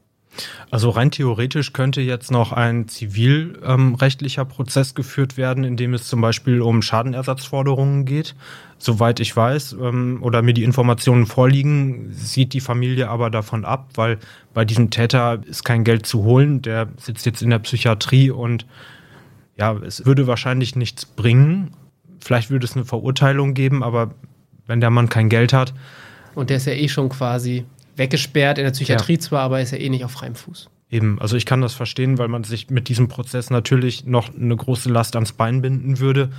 Also 0.70 0.90
rein 0.90 1.10
theoretisch 1.10 1.72
könnte 1.72 2.00
jetzt 2.00 2.30
noch 2.30 2.52
ein 2.52 2.88
zivilrechtlicher 2.88 4.42
ähm, 4.42 4.48
Prozess 4.48 4.94
geführt 4.94 5.36
werden, 5.36 5.64
in 5.64 5.76
dem 5.76 5.94
es 5.94 6.08
zum 6.08 6.20
Beispiel 6.20 6.60
um 6.60 6.82
Schadenersatzforderungen 6.82 8.04
geht. 8.04 8.34
Soweit 8.78 9.20
ich 9.20 9.34
weiß 9.34 9.76
ähm, 9.80 10.18
oder 10.20 10.42
mir 10.42 10.52
die 10.52 10.64
Informationen 10.64 11.26
vorliegen, 11.26 12.12
sieht 12.12 12.52
die 12.52 12.60
Familie 12.60 13.08
aber 13.08 13.30
davon 13.30 13.64
ab, 13.64 13.90
weil 13.94 14.18
bei 14.52 14.64
diesem 14.64 14.90
Täter 14.90 15.40
ist 15.46 15.64
kein 15.64 15.84
Geld 15.84 16.06
zu 16.06 16.24
holen. 16.24 16.60
Der 16.62 16.88
sitzt 16.98 17.24
jetzt 17.24 17.42
in 17.42 17.50
der 17.50 17.60
Psychiatrie 17.60 18.30
und 18.30 18.66
ja, 19.56 19.74
es 19.76 20.04
würde 20.04 20.26
wahrscheinlich 20.26 20.76
nichts 20.76 21.06
bringen. 21.06 21.70
Vielleicht 22.20 22.50
würde 22.50 22.66
es 22.66 22.76
eine 22.76 22.84
Verurteilung 22.84 23.54
geben, 23.54 23.82
aber 23.82 24.10
wenn 24.66 24.80
der 24.80 24.90
Mann 24.90 25.08
kein 25.08 25.28
Geld 25.28 25.52
hat. 25.52 25.72
Und 26.34 26.50
der 26.50 26.58
ist 26.58 26.66
ja 26.66 26.74
eh 26.74 26.88
schon 26.88 27.08
quasi 27.08 27.64
weggesperrt, 27.96 28.58
in 28.58 28.64
der 28.64 28.72
Psychiatrie 28.72 29.14
ja. 29.14 29.20
zwar, 29.20 29.40
aber 29.42 29.60
ist 29.60 29.72
ja 29.72 29.78
eh 29.78 29.88
nicht 29.88 30.04
auf 30.04 30.12
freiem 30.12 30.34
Fuß. 30.34 30.68
Eben, 30.90 31.20
also 31.20 31.36
ich 31.36 31.46
kann 31.46 31.60
das 31.60 31.74
verstehen, 31.74 32.18
weil 32.18 32.28
man 32.28 32.44
sich 32.44 32.70
mit 32.70 32.88
diesem 32.88 33.08
Prozess 33.08 33.50
natürlich 33.50 34.06
noch 34.06 34.34
eine 34.34 34.54
große 34.54 34.88
Last 34.88 35.16
ans 35.16 35.32
Bein 35.32 35.60
binden 35.60 35.98
würde. 35.98 36.30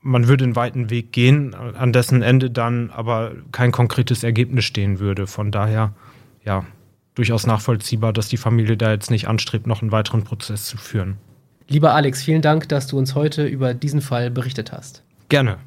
Man 0.00 0.26
würde 0.26 0.44
einen 0.44 0.56
weiten 0.56 0.90
Weg 0.90 1.12
gehen, 1.12 1.54
an 1.54 1.92
dessen 1.92 2.22
Ende 2.22 2.50
dann 2.50 2.90
aber 2.90 3.32
kein 3.52 3.72
konkretes 3.72 4.24
Ergebnis 4.24 4.64
stehen 4.64 4.98
würde. 4.98 5.26
Von 5.26 5.50
daher, 5.50 5.94
ja, 6.44 6.64
durchaus 7.14 7.46
nachvollziehbar, 7.46 8.12
dass 8.12 8.28
die 8.28 8.36
Familie 8.36 8.76
da 8.76 8.90
jetzt 8.90 9.10
nicht 9.10 9.28
anstrebt, 9.28 9.66
noch 9.66 9.80
einen 9.80 9.92
weiteren 9.92 10.24
Prozess 10.24 10.66
zu 10.66 10.76
führen. 10.76 11.16
Lieber 11.68 11.94
Alex, 11.94 12.22
vielen 12.22 12.42
Dank, 12.42 12.68
dass 12.68 12.88
du 12.88 12.98
uns 12.98 13.14
heute 13.14 13.46
über 13.46 13.72
diesen 13.72 14.00
Fall 14.00 14.30
berichtet 14.30 14.72
hast. 14.72 15.02
Gerne. 15.28 15.58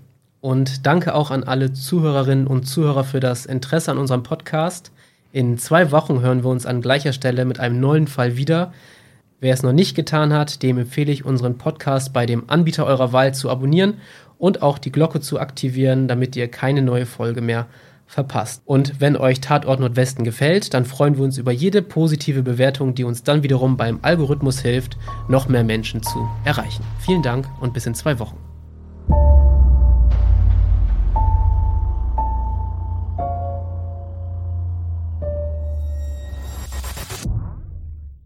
Und 0.41 0.85
danke 0.85 1.15
auch 1.15 1.31
an 1.31 1.43
alle 1.43 1.73
Zuhörerinnen 1.73 2.45
und 2.45 2.65
Zuhörer 2.65 3.03
für 3.03 3.19
das 3.19 3.45
Interesse 3.45 3.91
an 3.91 3.97
unserem 3.97 4.21
Podcast. 4.21 4.91
In 5.31 5.57
zwei 5.57 5.91
Wochen 5.91 6.21
hören 6.21 6.43
wir 6.43 6.49
uns 6.49 6.65
an 6.65 6.81
gleicher 6.81 7.13
Stelle 7.13 7.45
mit 7.45 7.59
einem 7.59 7.79
neuen 7.79 8.07
Fall 8.07 8.37
wieder. 8.37 8.71
Wer 9.39 9.53
es 9.53 9.61
noch 9.61 9.73
nicht 9.73 9.95
getan 9.95 10.33
hat, 10.33 10.63
dem 10.63 10.77
empfehle 10.77 11.11
ich, 11.11 11.25
unseren 11.25 11.57
Podcast 11.57 12.13
bei 12.13 12.25
dem 12.25 12.49
Anbieter 12.49 12.85
eurer 12.85 13.13
Wahl 13.13 13.33
zu 13.33 13.49
abonnieren 13.49 13.95
und 14.37 14.61
auch 14.61 14.77
die 14.77 14.91
Glocke 14.91 15.19
zu 15.19 15.39
aktivieren, 15.39 16.07
damit 16.07 16.35
ihr 16.35 16.47
keine 16.47 16.81
neue 16.81 17.05
Folge 17.05 17.41
mehr 17.41 17.67
verpasst. 18.07 18.61
Und 18.65 19.01
wenn 19.01 19.17
euch 19.17 19.41
Tatort 19.41 19.81
Nordwesten 19.81 20.23
gefällt, 20.23 20.73
dann 20.73 20.85
freuen 20.85 21.17
wir 21.17 21.25
uns 21.25 21.37
über 21.37 21.51
jede 21.51 21.81
positive 21.81 22.41
Bewertung, 22.41 22.95
die 22.95 23.03
uns 23.03 23.23
dann 23.23 23.43
wiederum 23.43 23.75
beim 23.75 23.99
Algorithmus 24.01 24.61
hilft, 24.61 24.97
noch 25.27 25.49
mehr 25.49 25.65
Menschen 25.65 26.01
zu 26.01 26.27
erreichen. 26.45 26.83
Vielen 26.99 27.21
Dank 27.21 27.47
und 27.59 27.73
bis 27.73 27.85
in 27.85 27.95
zwei 27.95 28.17
Wochen. 28.19 28.37